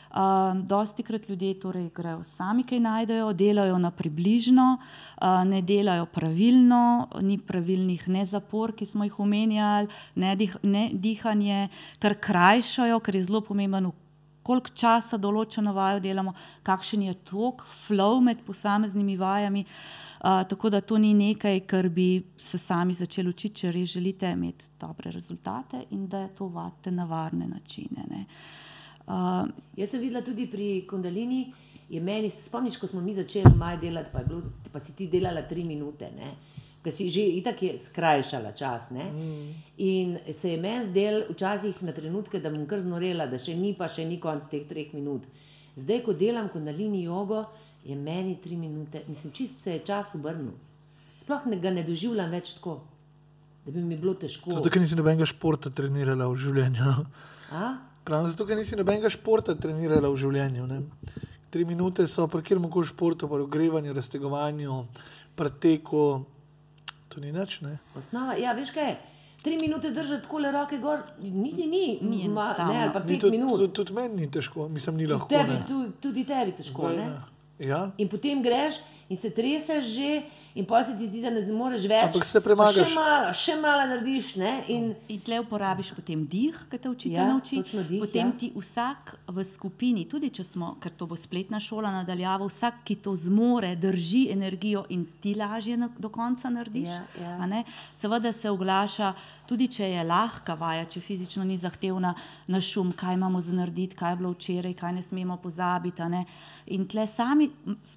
[0.62, 7.08] dosti krat ljudje torej grejo sami, kaj najdejo, delajo na približno, uh, ne delajo pravilno,
[7.20, 13.16] ni pravilnih ne zapor, ki smo jih omenjali, ne, dih, ne dihanje, kar krajšajo, ker
[13.16, 13.92] je zelo pomemben v
[14.42, 16.32] koliko časa določeno vajo delamo,
[16.66, 19.66] kakšen je tok, flow med posameznimi vajami.
[20.20, 24.28] Uh, tako da to ni nekaj, kar bi se sami začeli učiti, če res želite
[24.28, 28.04] imeti dobre rezultate in da to vadite na varne načine.
[28.10, 28.24] Ne.
[28.26, 28.59] Uh,
[29.06, 31.46] Jaz sem videla tudi pri Kundalini,
[31.90, 34.42] je meni, se spomniš, ko smo mi začeli maj delati, pa, bilo,
[34.72, 36.34] pa si ti delala tri minute, ne?
[36.80, 38.90] ker si že itak je skrajšala čas.
[38.90, 39.04] Ne?
[39.76, 43.74] In se je meni zdel včasih na trenutke, da bom kar znorela, da še ni
[43.76, 45.26] pa še ni konc teh treh minut.
[45.76, 47.44] Zdaj, ko delam Kundalini jogo,
[47.84, 50.56] je meni tri minute, mislim, čist se je čas obrnil.
[51.20, 52.80] Sploh ne, ga ne doživljam več tako,
[53.64, 54.52] da bi mi bilo težko.
[54.56, 56.96] Zato, ker nisi nobenega športa trenirala v življenju.
[57.50, 57.68] A?
[58.04, 60.66] Pravno zato, ker nisi nobenega športa trenirala v življenju.
[60.66, 60.80] Ne?
[61.50, 64.84] Tri minute so pri kjer koli športu, pri ogrevanju, raztegovanju,
[65.36, 66.24] preteku.
[67.10, 67.60] To ni nič.
[67.60, 67.78] Ne?
[67.98, 68.94] Osnova, ja, veš kaj,
[69.42, 73.20] tri minute držati tako le roke gor, niti ni, Ni ma, ne, ali pa pet
[73.20, 73.58] tudi, minut.
[73.58, 75.28] tudi, tudi meni ni težko, mislim, ni lahko.
[75.28, 75.64] Tebi, ne.
[75.68, 76.92] tudi, tudi tebi težko.
[76.94, 77.10] Ne?
[77.60, 78.78] Ja, In potem greš
[79.08, 80.22] in se treseš že,
[80.54, 82.04] in pa se ti zdi, da ne zmoreš več.
[82.10, 82.74] Ampak se premagaš.
[82.80, 84.36] Še malo, še malo narediš.
[84.36, 84.52] Ne?
[84.68, 87.62] In, In tle uporabiš potem dih, ki te učitelj Ja, nauči.
[87.62, 88.36] dih, potem ja.
[88.36, 92.96] ti vsak v skupini, tudi če smo, ker to bo spletna šola nadaljavo, vsak, ki
[92.96, 96.88] to zmore, drži energijo in ti lažje na, do konca narediš.
[96.88, 97.36] Ja, ja.
[97.38, 97.64] a ne.
[97.92, 99.12] Seveda se oglaša,
[99.50, 102.12] tudi če je lahka vaja, če fizično ni zahtevna,
[102.46, 106.02] na šum, kaj imamo za narediti, kaj je bilo včeraj, kaj ne smemo pozabiti.
[106.02, 106.24] ne.
[106.66, 107.50] In tle sami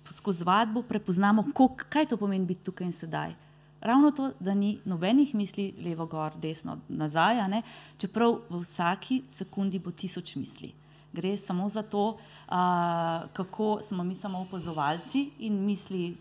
[0.10, 3.36] skozi vadbo prepoznamo, koliko- kaj to pomeni biti tukaj in sedaj.
[3.82, 7.62] Ravno to, da ni nobenih misli levo, gor, desno, nazaj, ne?
[7.98, 10.72] čeprav v vsaki sekundi bo tisoč misli.
[11.14, 16.16] Gre samo za to, a, kako smo mi samo opazovalci in misli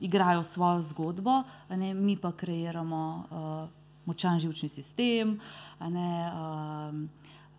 [0.00, 1.94] igrajo svojo zgodbo, ne?
[1.94, 3.66] mi pa kreiramo a,
[4.10, 5.36] močan živčni sistem.
[5.78, 6.92] a Ne, a,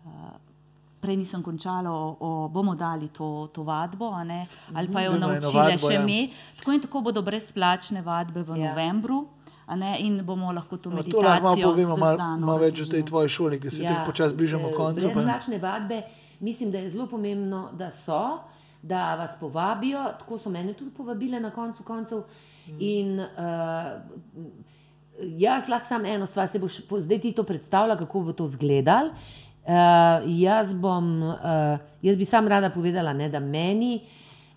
[0.04, 0.32] a,
[1.00, 5.16] Prej nisem končala, o, o, bomo dali to, to vadbo, a ne, ali pa jo
[5.16, 6.02] naučile vadbo, še ja.
[6.02, 6.18] mi.
[6.54, 8.70] Tako in tako bodo brezplačne vadbe v Ja.
[8.70, 9.24] novembru.
[9.64, 12.86] a Ne, in bomo lahko to No, to lahko meditacijo povemo, malo, malo več o
[12.86, 15.00] tej tvoji šoli, ki se ja, tako počasi bližamo eh, koncu.
[15.02, 16.02] pa- Brezplačne vadbe,
[16.40, 18.38] mislim, da je zelo pomembno, da so,
[18.84, 19.98] da vas povabijo.
[20.18, 22.22] Tako so mene tudi povabile na koncu koncev.
[22.80, 23.26] In, uh,
[25.20, 29.10] jaz lahko samo eno stvar, se boš zdaj ti to predstavljal, kako bo to izgledalo.
[29.62, 29.70] Uh,
[30.26, 34.00] jaz, bom, uh, jaz bi sam rada povedala, ne, da meni,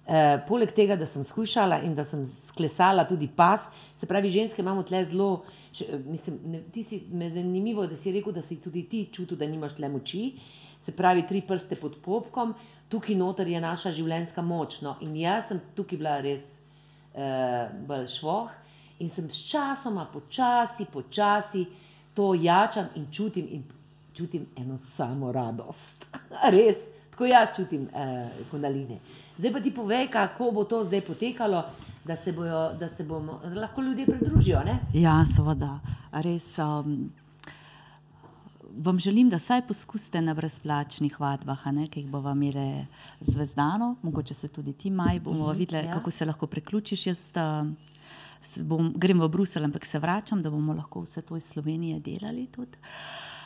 [0.08, 4.64] uh, poleg tega, da sem skušala in da sem sklesala tudi pas, se pravi, ženske
[4.66, 8.58] imamo tle zelo, še, mislim, ne, ti si me zanimivo, da si rekel, da si
[8.62, 10.26] tudi ti čutil, da nimaš tle moči.
[10.82, 12.56] Se pravi, tri prste pod popkom,
[12.90, 14.82] tukaj noter je naša življenjska moč.
[14.86, 16.50] No, in jaz sem tukaj bila res
[17.14, 18.50] uh, bolj švoh
[19.00, 21.66] in sem s časoma, počasi, počasi
[22.14, 23.64] to jačam in čutim, in
[24.14, 26.06] čutim eno samo radost.
[26.56, 26.78] res,
[27.12, 29.00] tako jaz čutim uh, kondaline.
[29.38, 31.64] Zdaj pa ti povej, kako bo to zdaj potekalo,
[32.06, 34.64] da se, bojo, da se bomo da lahko ljudje pridružijo.
[34.64, 34.80] Ne?
[34.94, 35.80] Ja, seveda.
[36.12, 37.10] Res, um,
[38.78, 42.86] vam želim, da vsaj poskusite na brezplačnih vadbah, ne, ki jih bomo imeli
[43.20, 45.92] zvezdano, mogoče se tudi ti maj, bomo videli, ja.
[45.94, 47.08] kako se lahko priključiš.
[47.08, 47.34] Jaz s-
[48.64, 52.48] bom, grem v Bruselj, ampak se vračam, da bomo lahko vse to iz Slovenije delali
[52.48, 52.78] tudi.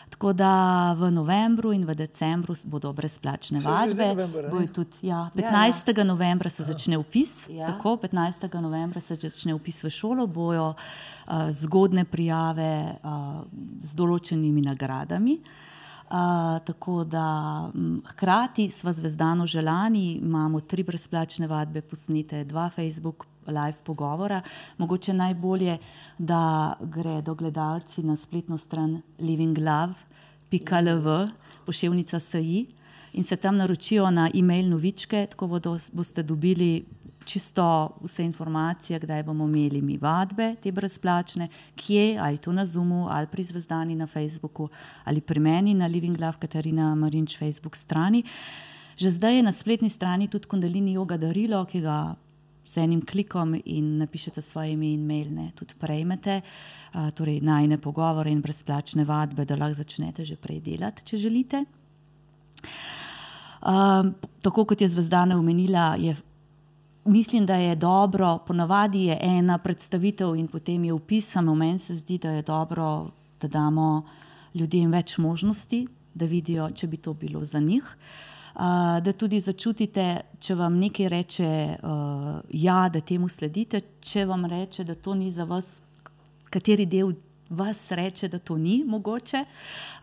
[0.09, 4.07] Tako da v novembru in v decembru bodo brezplačne vadbe.
[4.07, 4.49] november, ne?
[4.49, 5.69] Bojo tudi, ja, Ja, ja.
[5.69, 6.03] 15.
[6.03, 7.49] novembra se začne upis.
[7.49, 7.65] Ja.
[7.67, 8.61] Tako, 15.
[8.61, 13.45] novembra se začne upis v šolo, bojo uh, zgodne prijave uh,
[13.79, 15.39] z določenimi nagradami.
[16.09, 23.27] Uh, tako da m, hkrati smo zvezdano želani, imamo tri brezplačne vadbe, posnete dva Facebook
[23.49, 24.41] live pogovora.
[24.77, 25.77] Mogoče najbolje,
[26.17, 31.07] da gredo gledalci na spletno stran livinglove.lv,
[31.65, 32.67] poševnica SI
[33.13, 36.85] in se tam naročijo na e-mail novičke, tako bodo, boste dobili
[37.25, 43.07] čisto vse informacije, kdaj bomo imeli mi vadbe, te brezplačne, kje, ali to na Zoomu,
[43.09, 44.69] ali pri Zvezdani na Facebooku,
[45.03, 48.23] ali pri meni na Living Love Katarina Marinč Facebook strani.
[48.97, 52.15] Že zdaj je na spletni strani tudi Kundalini Yoga darilo, ki ga
[52.63, 56.41] z enim klikom in napišete svoje ime in mail, ne, tudi prejmete,
[56.93, 61.63] a, torej najne pogovore in brezplačne vadbe, da lahko začnete že prej delati, če želite.
[63.59, 66.15] Um, tako kot je Zvezdana omenila, je,
[67.05, 71.95] mislim, da je dobro, ponavadi je ena predstavitev in potem je upis, samo meni se
[71.95, 74.03] zdi, da je dobro, da damo
[74.53, 77.95] ljudem več možnosti, da vidijo, če bi to bilo za njih.
[78.59, 80.03] Da tudi začutite,
[80.43, 81.49] če vam nekaj reče,
[81.79, 85.77] uh, ja, da temu sledite, če vam reče, da to ni za vas,
[86.51, 87.13] kateri del
[87.49, 89.43] vas reče, da to ni mogoče.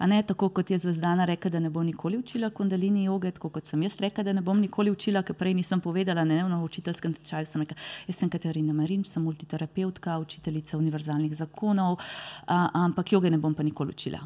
[0.00, 3.66] Ne tako kot je Zvezdana rekla, da ne bo nikoli učila kundalini joge, tako kot
[3.66, 7.14] sem jaz rekla, da ne bom nikoli učila, ker prej nisem povedala, ne na učiteljskem
[7.14, 7.76] tečaju sem rekla,
[8.06, 12.00] jaz sem Katarina Marinč, sem multiterapeutka, učiteljica univerzalnih zakonov,
[12.46, 14.20] a, ampak joge ne bom pa nikoli učila.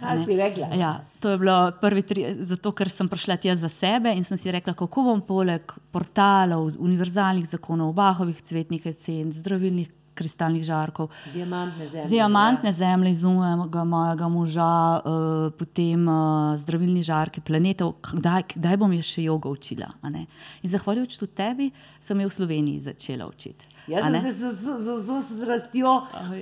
[0.00, 0.72] Kaj si rekla?
[0.78, 4.38] Ja, to je bilo prvi tri, zato ker sem prišla tja za sebe in sem
[4.38, 11.88] si rekla, kako bom poleg portalov, univerzalnih zakonov, bahovih cvetnih esens, zdravilnih kristalnih žarkov, Diamantne
[11.88, 12.06] zemlje.
[12.06, 18.92] z diamantne zemlje izumega mojega moža, uh, potem uh, zdravilni žarki planetov, kdaj, kdaj bom
[18.98, 19.88] jaz še jogo učila.
[20.04, 23.68] In zahvaljujoč tudi tebi sem jo v Sloveniji začela učiti.
[23.88, 25.94] Jaz sem te z, z, z, z, z rastjo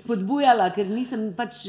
[0.03, 0.91] spodbujala, ker,
[1.39, 1.62] pač,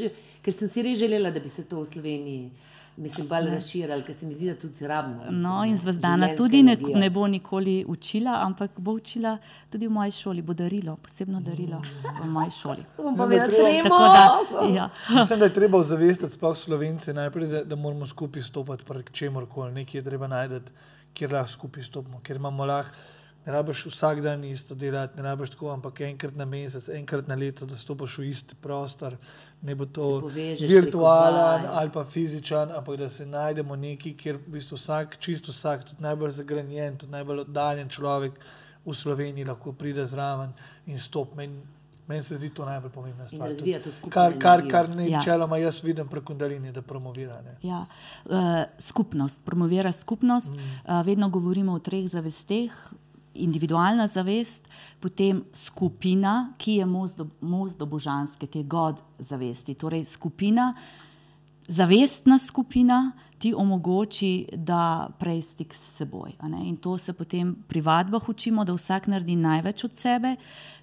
[0.43, 2.68] ker sem si res želela, da bi se to v Sloveniji
[2.99, 5.23] mislim, bolj razširilo, ker se mi zdi, da tudi rabimo.
[5.31, 9.37] No, to, in ne, zvezdana tudi ne, ne bo nikoli učila, ampak bo učila
[9.69, 11.81] tudi v moji šoli, bo darilo, posebno darilo
[12.23, 12.83] v moji šoli.
[12.97, 13.89] Bom pa Ne, imela da treba- tremo.
[13.89, 14.89] Tako da, ja.
[15.11, 19.71] Mislim, da je treba ozavestiti, sploh Slovenci, najprej, da, da moramo skupaj stopiti pred čemorkoli,
[19.73, 20.71] nekaj je treba najti,
[21.13, 22.95] kjer lahko skupaj stopimo, ker imamo lahko.
[23.49, 27.35] Ne rabiš vsak dan isto delati, ne rabiš tako, ampak enkrat na mesec, enkrat na
[27.35, 29.15] leto, da stopiš v isti prostor.
[29.61, 31.79] Ne bo to povežeš virtualen preko vaj.
[31.81, 36.05] ali pa fizičen, ampak da se najdemo neki, kjer v bistvu vsak, čisto vsak, tudi
[36.05, 38.37] najbolj zagranjen, tudi najbolj oddaljen človek
[38.85, 40.53] v Sloveniji lahko pride zraven
[40.85, 41.41] in stopi.
[41.41, 41.59] Meni,
[42.07, 43.57] meni se zdi to najbolj pomembna stvar.
[43.57, 43.75] Tudi
[44.09, 45.17] Kar, kar, kar Ja.
[45.17, 47.41] načeloma jaz vidim preko Kundalini, da promovira.
[47.41, 47.57] Ne.
[47.63, 47.85] Ja,
[48.25, 50.53] uh, skupnost, promovira skupnost.
[50.53, 52.77] Uh, vedno govorimo o treh zavesteh.
[53.33, 54.67] Individualna zavest,
[54.99, 59.73] potem skupina, ki je most do, most do božanske, te god zavesti.
[59.73, 60.73] Torej, skupina,
[61.67, 66.33] zavestna skupina ti omogoči, da prej stik s seboj.
[66.65, 70.35] In to se potem pri vadbah učimo, da vsak naredi največ od sebe,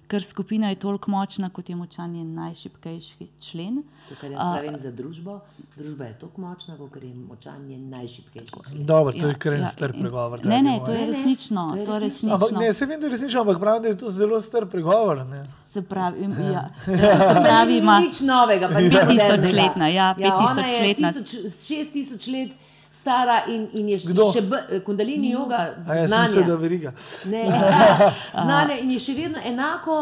[0.07, 3.83] ker skupina je toliko močna, kot je močan njen najšipkejši člen.
[4.09, 5.39] To, kar jaz pravim za družbo,
[5.75, 8.85] družba je tako močna, kot je močan njen najšipkejši člen.
[8.85, 10.45] Dobro, to Ja, je kar en ja, star in- pregovor.
[10.45, 11.67] Ne, ne, to je Ne, ne, resnično.
[11.67, 12.29] to je To je resnično.
[12.31, 12.59] Ampak resnično.
[12.61, 15.25] ne, se vem, da je resnično, ampak pravim, da je to zelo star pregovor.
[15.25, 15.41] Ne.
[15.67, 16.69] Se pravi, ja.
[16.85, 19.51] se pravi ima Nič novega, pa ni 5000 modernega.
[19.59, 21.07] letna, ja, ja, ona 5000 je letna.
[21.09, 22.51] tisoč- 6000 let
[22.99, 24.31] stara in, in je Kdo?
[24.33, 26.55] še b, kundalini joga, A jaz sem znanje.
[26.57, 26.93] veriga.
[27.25, 27.43] Ne,
[28.45, 29.97] znanje in je še vedno enako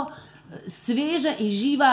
[0.67, 1.91] sveža in živa,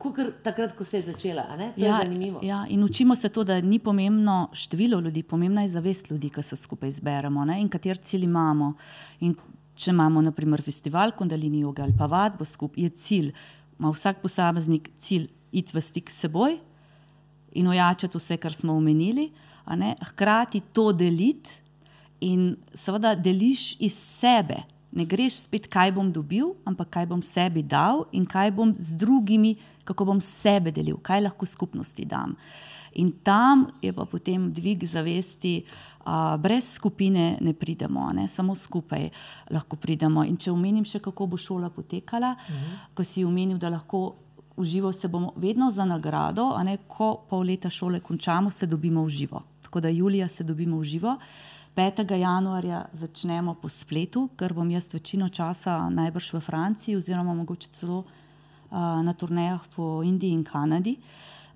[0.00, 1.44] kot takrat, ko se je začela.
[1.48, 1.72] a ne?
[1.76, 2.40] To je zanimivo.
[2.42, 6.42] Ja, in učimo se to, da ni pomembno število ljudi, pomembna je zavest ljudi, ki
[6.42, 8.72] se skupaj zberemo ne, in kater cilj imamo.
[9.20, 9.34] In
[9.80, 13.30] če imamo naprimer festival Kundalini joga ali pa vadbo skupaj, je cilj,
[13.78, 16.58] ima vsak posameznik cilj iti v stik s seboj
[17.56, 21.50] in ojačati vse, kar smo omenili, ne, hkrati to deliti
[22.20, 24.62] in seveda deliš iz sebe.
[24.92, 28.96] Ne greš spet, kaj bom dobil, ampak kaj bom sebi dal in kaj bom z
[28.98, 32.34] drugimi, kako bom sebe delil, kaj lahko skupnosti dam.
[32.98, 35.62] In tam je pa potem dvig zavesti,
[36.04, 38.28] a, brez skupine ne pridemo, ne?
[38.28, 39.08] samo skupaj
[39.50, 40.24] lahko pridemo.
[40.26, 42.94] In če omenim še, kako bo šola potekala, uh -huh.
[42.94, 44.16] ko si omenil, da lahko
[44.60, 48.66] v živo se bomo vedno za nagrado, a ne ko pol leta šole končamo, se
[48.66, 49.40] dobimo v živo.
[49.62, 51.16] Tako da julija se dobimo v živo.
[51.76, 52.02] 5.
[52.12, 57.98] januarja začnemo po spletu, ker bom jaz večino časa najbrž v Franciji, oziroma mogoče celo
[58.00, 58.08] uh,
[59.02, 60.96] na turnejah po Indiji in Kanadi.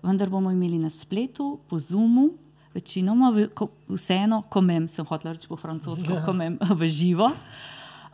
[0.03, 2.31] Vendar bomo imeli na spletu, po Zoomu,
[2.75, 7.33] večinoma, v- ko- vseeno, komem, sem hotel reči po francosko, komem v živo.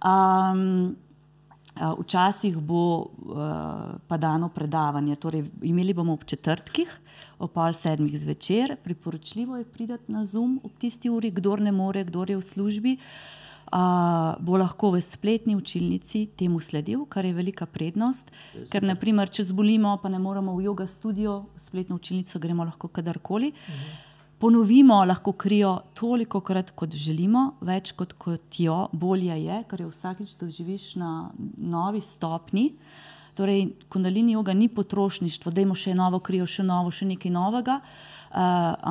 [0.01, 0.97] Um,
[1.79, 6.91] Včasih bo uh, pa dano predavanje, torej imeli bomo ob četrtkih,
[7.39, 12.05] ob pol sedmih zvečer, priporočljivo je priti na Zoom ob tisti uri, kdor ne more,
[12.05, 12.97] kdor je v službi.
[13.71, 18.33] Uh, bo lahko v spletni učilnici temu sledil, kar je velika prednost.
[18.67, 22.91] Ker, naprimer, če zbolimo, pa ne moremo v yoga studio, v spletno učilnico gremo lahko
[22.91, 23.53] kadarkoli.
[24.41, 29.91] Ponovimo lahko krijo toliko krat, kot želimo, več kot, kot jo, bolje je, ker jo
[29.91, 31.11] vsakič doživiš na
[31.61, 32.71] novi stopni.
[33.37, 37.77] Torej, kundalini joga ni potrošništvo, da imamo še novo krijo, še novo, še nekaj novega,
[37.85, 38.41] uh,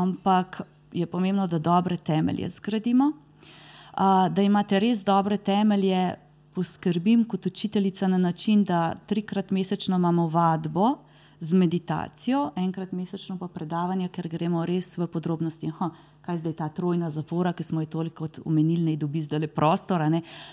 [0.03, 0.61] ampak
[0.93, 3.09] je pomembno, da dobre temelje zgradimo.
[3.09, 6.11] Uh, da imate res dobre temelje,
[6.53, 10.99] poskrbim kot učiteljica na način, da trikrat mesečno imamo vadbo
[11.39, 15.71] z meditacijo, enkrat mesečno pa predavanje, ker gremo res v podrobnosti.
[15.79, 15.89] Ha,
[16.21, 19.47] kaj je zdaj ta trojna zapora, ki smo jo toliko omenili, ne dobi zdaj le
[19.47, 20.03] prostor.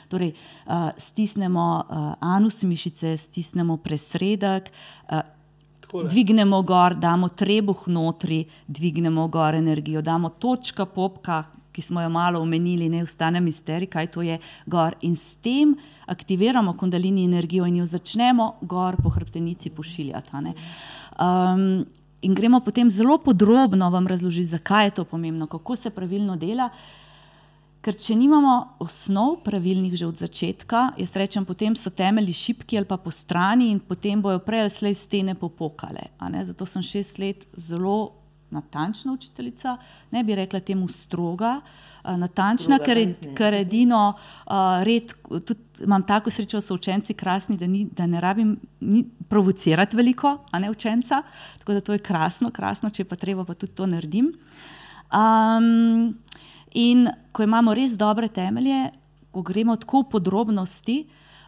[0.09, 4.71] Torej, uh, stisnemo uh, anus mišice, stisnemo presredek.
[5.11, 5.25] Uh,
[5.87, 6.09] Takole.
[6.11, 12.41] Dvignemo gor, damo trebuh notri, dvignemo gor energijo, damo točka popka, ki smo jo malo
[12.41, 14.97] omenili, ne ostane misterij, kaj to je gor.
[15.03, 15.77] In s tem
[16.07, 20.31] aktiviramo kundalini energijo in jo začnemo gor po hrbtenici pošiljati.
[20.37, 21.85] Um,
[22.23, 26.71] in gremo potem zelo podrobno vam razložiti, zakaj je to pomembno, kako se pravilno dela.
[27.81, 32.87] Ker če nimamo osnov pravilnih že od začetka, jaz rečem, potem so temelji šipki ali
[32.87, 36.09] pa po strani in potem bojo prej ali slej stene popokale.
[36.43, 39.77] Zato sem šest let zelo natančna učiteljica,
[40.11, 41.61] ne bi rekla temu stroga,
[42.15, 43.01] natančna, ker,
[43.37, 48.21] ker edino uh, red, tudi imam tako srečo, so učenci krasni, da, ni, da ne
[48.23, 51.23] rabim ni, provocirati veliko, a ne učenca.
[51.59, 54.31] Tako da to je krasno, krasno, če pa treba, pa tudi to naredim.
[55.11, 56.15] Um,
[56.75, 58.87] in ko imamo res dobre temelje,
[59.35, 61.01] ko gremo tako v podrobnosti,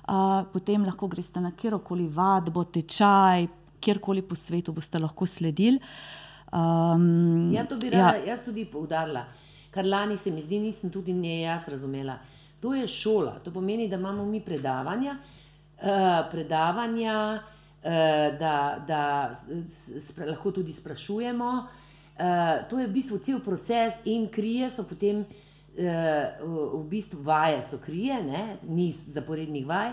[0.09, 3.47] uh, potem lahko greste na kjerkoli vadbo, tečaj,
[3.81, 5.79] kjerkoli po svetu boste lahko sledili.
[6.53, 8.33] Um, Ja, to bi rada ja.
[8.33, 9.25] jaz tudi poudarila.
[9.71, 12.19] Kar lani se mi zdi, nisem tudi ne jaz razumela.
[12.61, 15.17] To je šola, to pomeni, da imamo mi predavanja,
[15.83, 17.39] uh, predavanja
[17.83, 19.35] uh, da, da
[19.99, 21.51] spra, lahko tudi sprašujemo.
[22.19, 22.25] Uh,
[22.71, 25.85] to je v bistvu cel proces, in krije so potem, uh,
[26.43, 29.93] v, bistvu vaje so krije, ne, niz zaporednih vaj.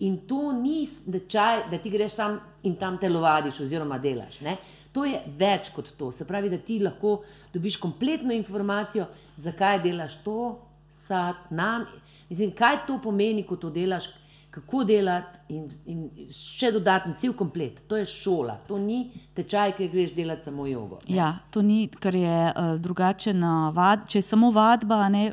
[0.00, 4.40] In to ni tečaj, da ti greš sam in tam telovadiš oziroma delaš.
[4.40, 4.56] Ne?
[4.92, 6.10] To je več kot to.
[6.12, 7.20] Se pravi, da ti lahko
[7.52, 10.58] dobiš kompletno informacijo, zakaj delaš to,
[10.90, 11.86] sad, nam.
[12.28, 14.10] Mislim, kaj to pomeni, ko to delaš,
[14.54, 17.80] kako delati in, in še dodatni cel komplet.
[17.90, 21.00] To je šola, to ni tečaj, ker greš delati samo jogo.
[21.08, 21.16] ne.
[21.16, 25.32] Ja, to ni, ker je uh, drugače na vad, če je samo vadba, ne,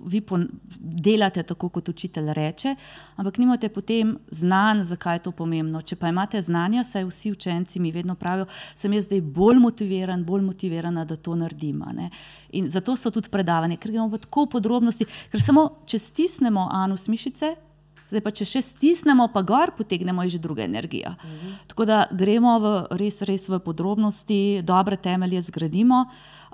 [0.00, 0.22] vi
[0.78, 2.74] delate tako, kot učitelj reče,
[3.16, 5.82] ampak nimate potem znanj, zakaj je to pomembno.
[5.82, 10.24] Če pa imate znanja, saj vsi učenci mi vedno pravijo, sem jaz zdaj bolj motiviran,
[10.24, 11.82] bolj motivirana, da to naredim.
[12.52, 17.08] In zato so tudi predavanja, ker gremo v tako podrobnosti, ker samo če stisnemo anus
[17.08, 17.56] mišice,
[18.08, 21.16] Zdaj pa, če še stisnemo, pa gor potegnemo, je že druga energija.
[21.20, 21.56] Uh -huh.
[21.68, 26.06] Tako da gremo v, res, res v podrobnosti, dobre temelje zgradimo,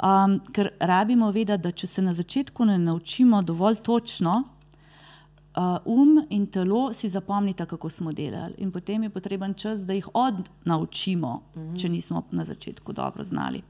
[0.02, 4.42] um, ker rabimo vedeti, da če se na začetku ne naučimo dovolj točno,
[5.56, 8.54] uh, um in telo si zapomnita, kako smo delali.
[8.58, 11.80] In potem je potreben čas, da jih odnaučimo, uh -huh.
[11.80, 13.62] če nismo na začetku dobro znali.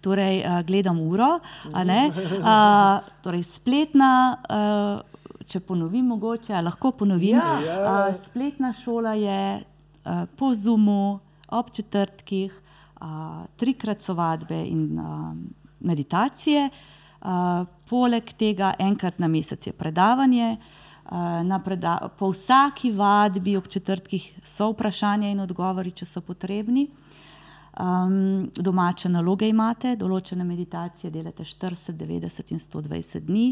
[0.00, 1.40] Torej, uh, gledam uro,
[1.72, 2.10] a ne.
[2.10, 4.36] Uh, torej, spletna.
[4.48, 5.10] Uh,
[5.50, 7.36] Če ponovim, mogoče lahko ponovim.
[7.66, 8.06] Ja.
[8.08, 9.64] Uh, spletna šola je
[10.04, 11.18] uh, po Zoomu,
[11.48, 12.60] ob četrtkih,
[13.00, 15.34] uh, trikrat so vadbe in uh,
[15.80, 16.68] meditacije.
[17.20, 20.56] Uh, poleg tega, enkrat na mesec je predavanje.
[21.10, 26.88] Uh, preda po vsaki vadbi ob četrtkih so vprašanja in odgovori, če so potrebni.
[27.80, 33.44] Um, domače naloge imate, določene meditacije delate 40, 90 in 120 dni.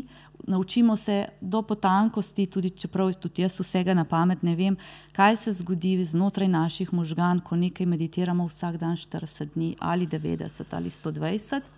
[0.51, 4.77] Naučimo se do potankosti, tudi čeprav tudi jaz vsega na pamet ne vem,
[5.15, 10.77] kaj se zgodi znotraj naših možgan, ko nekaj meditiramo vsak dan 40 dni ali 90
[10.77, 11.73] ali 120.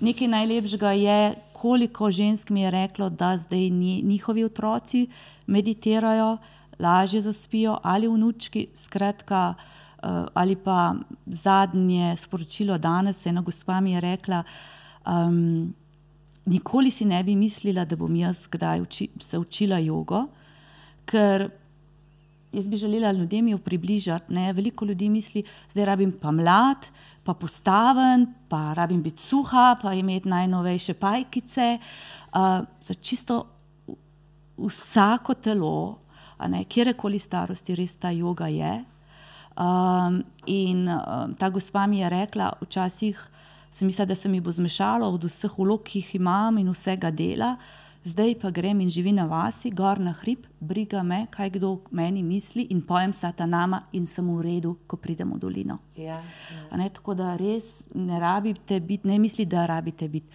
[0.00, 3.70] Nekaj najlepšega je, koliko žensk mi je reklo, da zdaj
[4.02, 5.08] njihovi otroci
[5.46, 6.36] meditirajo,
[6.78, 8.66] lažje zaspijo ali vnučki.
[8.74, 10.94] Skratka, uh, ali pa
[11.26, 14.42] zadnje sporočilo danes, ena gospa mi je rekla,
[15.06, 15.74] um,
[16.46, 20.26] nikoli si ne bi mislila, da bom jaz kdaj uči, se učila jogo,
[21.04, 21.50] ker
[22.52, 24.34] jaz bi želela ljudem jo približati.
[24.34, 24.52] Ne?
[24.52, 25.42] Veliko ljudi misli,
[25.74, 26.86] da rabim pa mlad,
[27.28, 31.78] pa postaven, pa rabim biti suha, pa imeti najnovejše pajkice.
[32.32, 33.42] Uh, za čisto
[34.56, 35.98] vsako telo,
[36.68, 38.72] kjerkoli starosti, res ta joga je.
[39.58, 43.20] Um, in um, ta gospa mi je rekla, včasih
[43.70, 47.10] sem mislila, da se mi bo zmešalo od vseh vlog, ki jih imam in vsega
[47.10, 47.56] dela,
[48.04, 52.22] zdaj pa grem in živim na vasi, gor na hrib, briga me, kaj kdo meni
[52.22, 55.78] misli in pojem satanama in sem v redu, ko pridem v dolino.
[55.96, 56.22] Ja,
[56.70, 60.28] A Ne, tako da res ne rabite biti, ne misli, da rabite biti.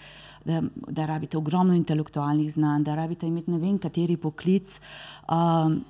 [0.45, 0.59] Da,
[0.91, 4.79] da rabite ogromno intelektualnih znanj, da rabite imeti ne vem, kateri poklic.
[5.31, 5.85] Um,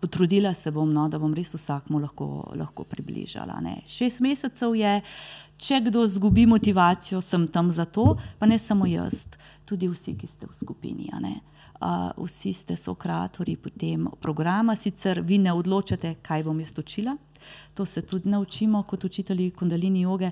[0.00, 3.60] potrudila se bom, no, da bom res vsakmu lahko, lahko približala.
[3.64, 3.80] Ne.
[3.86, 4.94] Šest mesecev je,
[5.58, 9.26] če kdo izgubi motivacijo, sem tam zato, pa ne samo jaz,
[9.66, 11.10] tudi vsi, ki ste v skupini.
[11.78, 17.16] Uh, vsi ste sokratori potem programa, sicer vi ne odločate, kaj bom jaz učila.
[17.74, 20.30] To se tudi naučimo kot učitelji kundalini joge,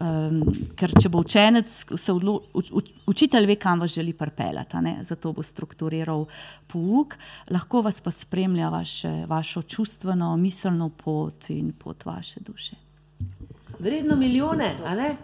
[0.00, 0.40] um,
[0.76, 4.80] ker če bo učenec, se odlo, uč, uč, učitelj ve, kam vas želi pripeljati, a
[4.80, 4.96] ne?
[5.06, 6.26] zato bo strukturiral
[6.66, 7.14] pouk,
[7.50, 12.76] lahko vas pa spremlja vaše, vašo čustveno, miselno pot in pot vaše duše.
[13.78, 15.16] Vredno milijone, a ne?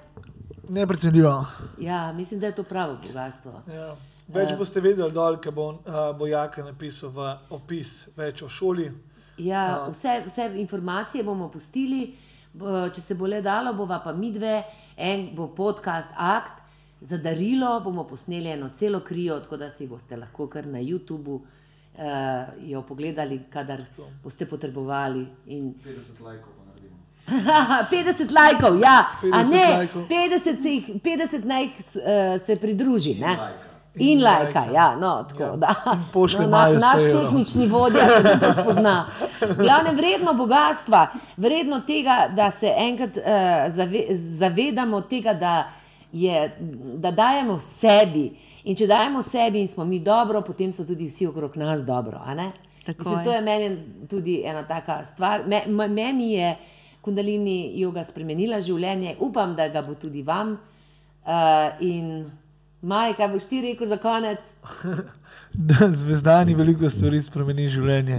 [0.68, 1.46] Neprecenljivo.
[1.80, 3.62] Ja, mislim, da je to pravo bogatstvo.
[3.68, 3.94] Ja.
[4.32, 8.86] Več boste vedeli dol, ker bo uh, Bojaka napisal v opis več o šoli.
[9.38, 12.14] Ja, vse, vse informacije bomo pustili,
[12.94, 14.62] če se bo le dalo, bova pa mi dve,
[14.96, 16.62] en bo podcast Akt,
[17.00, 21.34] za darilo bomo posneli eno celo krijo, tako da si boste lahko kar na YouTubu
[21.34, 23.84] uh, jo pogledali, kadar
[24.22, 25.26] boste potrebovali.
[25.46, 26.96] In 50 lajkov pa naredimo.
[27.92, 28.96] 50 lajkov, ja,
[29.32, 30.08] a 50 ne, lajkov.
[30.08, 33.18] 50, se jih, 50 naj jih uh, se pridruži.
[33.20, 33.36] Ne?
[33.36, 33.73] lajka.
[33.96, 34.74] In In lajka, lajka.
[34.74, 35.56] ja, no, tako Ja.
[35.56, 35.74] da.
[36.12, 39.06] Pošlje na, Maju 100 naš tehnični vodja se tudi to spozna.
[39.56, 43.22] Glavno vredno bogatstva, vredno tega, da se enkrat uh,
[43.74, 45.68] zave, zavedamo tega, da,
[46.12, 46.56] je,
[46.96, 48.36] da dajemo sebi.
[48.64, 52.18] In če dajemo sebi in smo mi dobro, potem so tudi vsi okrog nas dobro.
[52.24, 52.50] a ne?
[52.86, 53.24] Tako Mislim, je.
[53.24, 53.78] to je meni
[54.10, 55.42] tudi ena taka stvar.
[55.46, 56.56] Me, meni je
[57.00, 60.58] Kundalini joga spremenila življenje, upam, da ga bo tudi vam.
[61.26, 61.30] Uh,
[61.80, 62.30] in
[62.84, 64.38] Maj, kaj boš ti rekel za konec?
[65.54, 68.16] Da zvezdani veliko stvari spremeni življenje.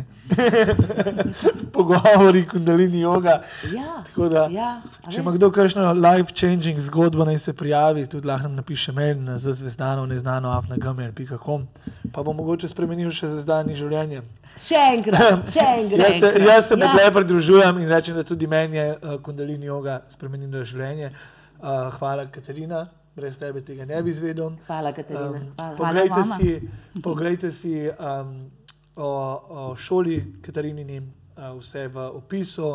[1.76, 3.42] Pogovori, kundalini yoga.
[3.74, 4.70] Ja, Tako da, ja,
[5.10, 10.08] če ima kdo kakšno life-changing zgodbo, naj se prijavi, tudi lahko napiše mail na zvezdano,
[10.08, 11.68] neznano, afnagamer.com,
[12.16, 14.24] pa bo mogoče spremenil še zvezdani življenje.
[14.56, 16.08] Še enkrat, še enkrat.
[16.08, 17.10] Jaz se, jaz se med Ja.
[17.10, 17.16] ja.
[17.20, 21.12] pridružujem in rečem, da tudi meni je uh, kundalini yoga spremenila življenje.
[21.60, 24.52] Uh, hvala, Katarina, brez tebe tega ne bi izvedel.
[24.68, 25.30] Hvala, Katarina.
[25.30, 25.78] Um, Hvala.
[25.78, 26.38] poglejte, vama.
[26.38, 26.62] si,
[27.04, 28.48] poglejte si um,
[28.96, 29.12] o,
[29.50, 32.72] o šoli Katarinini, uh, vse v opisu,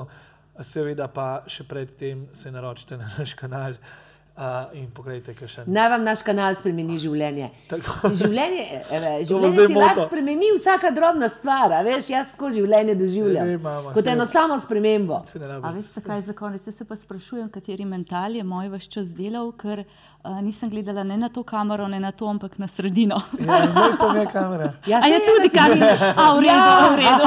[0.60, 5.64] seveda pa še predtem se naročite na naš kanal uh, in pogledajte, kaj še.
[5.68, 7.50] Naj vam naš kanal spremeni življenje.
[7.68, 8.10] Tako.
[8.22, 13.48] Življenje, eh, življenje ti lahko spremeni vsaka drobna stvar, veš, jaz tako življenje doživljam.
[13.52, 15.20] Saj, mama, Kot eno samo spremembo.
[15.36, 16.64] Ne A veste, kaj za konec?
[16.64, 21.04] Jaz se pa sprašujem, kateri mental je moj vaš čas delal, ker uh, nisem gledala
[21.04, 23.20] ne na to kamero, ne na to, ampak na sredino.
[23.40, 24.72] Ja, pa ne kamera.
[24.86, 26.12] Ja, A je saj tudi kamera?
[26.16, 27.24] A v redu, v redu.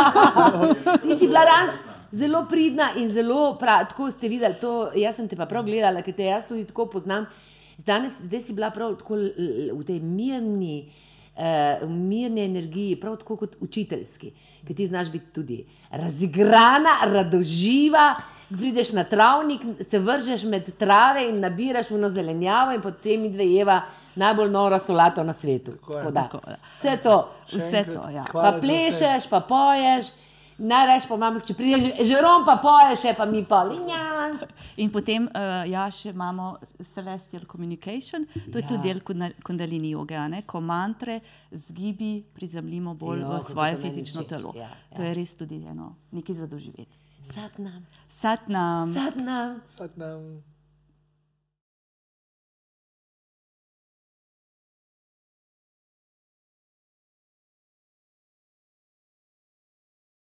[1.02, 1.80] Ti si bila danes
[2.14, 4.60] zelo pridna in zelo prav, tako ste videli.
[4.62, 7.26] To, jaz sem te pa prav gledala, ker te jaz tudi tako poznam.
[7.86, 10.86] Danes, zdaj si bila prav tako v tej mirni,
[11.34, 14.30] uh, mirni energiji, prav tako kot učiteljski,
[14.68, 18.14] ker ti znaš biti tudi razigrana, radoživa.
[18.54, 23.46] Prideš na travnik, se vržeš med trave in nabiraš uno zelenjavo, in potem mi dve
[23.46, 23.82] jeva
[24.16, 25.72] najbolj noro solato na svetu.
[25.74, 26.00] Tako je.
[26.00, 26.58] Tako da, Tako, ja.
[26.72, 27.16] Vse to.
[27.50, 28.26] Vse enkrat to, ja.
[28.32, 30.12] Pa plešeš, pa poješ.
[30.56, 34.04] Najreč pa imamo, če prideš, žerom pa poješ, še pa mi pa linja.
[34.78, 35.34] In potem uh,
[35.66, 36.52] ja, še imamo
[36.86, 38.62] Celestial Communication, to je Ja.
[38.62, 38.68] ja.
[38.68, 40.44] tudi del kunda- kundalini joge, a ne?
[40.44, 41.20] ko mantre
[41.52, 44.54] z gibi prizemljimo bolj Jo, v kako svoje to fizično telo.
[44.56, 45.08] ja, To ja.
[45.08, 47.02] je res tudi eno, nekaj za doživeti.
[48.08, 48.94] Sad nam,
[49.68, 50.44] Sat nam.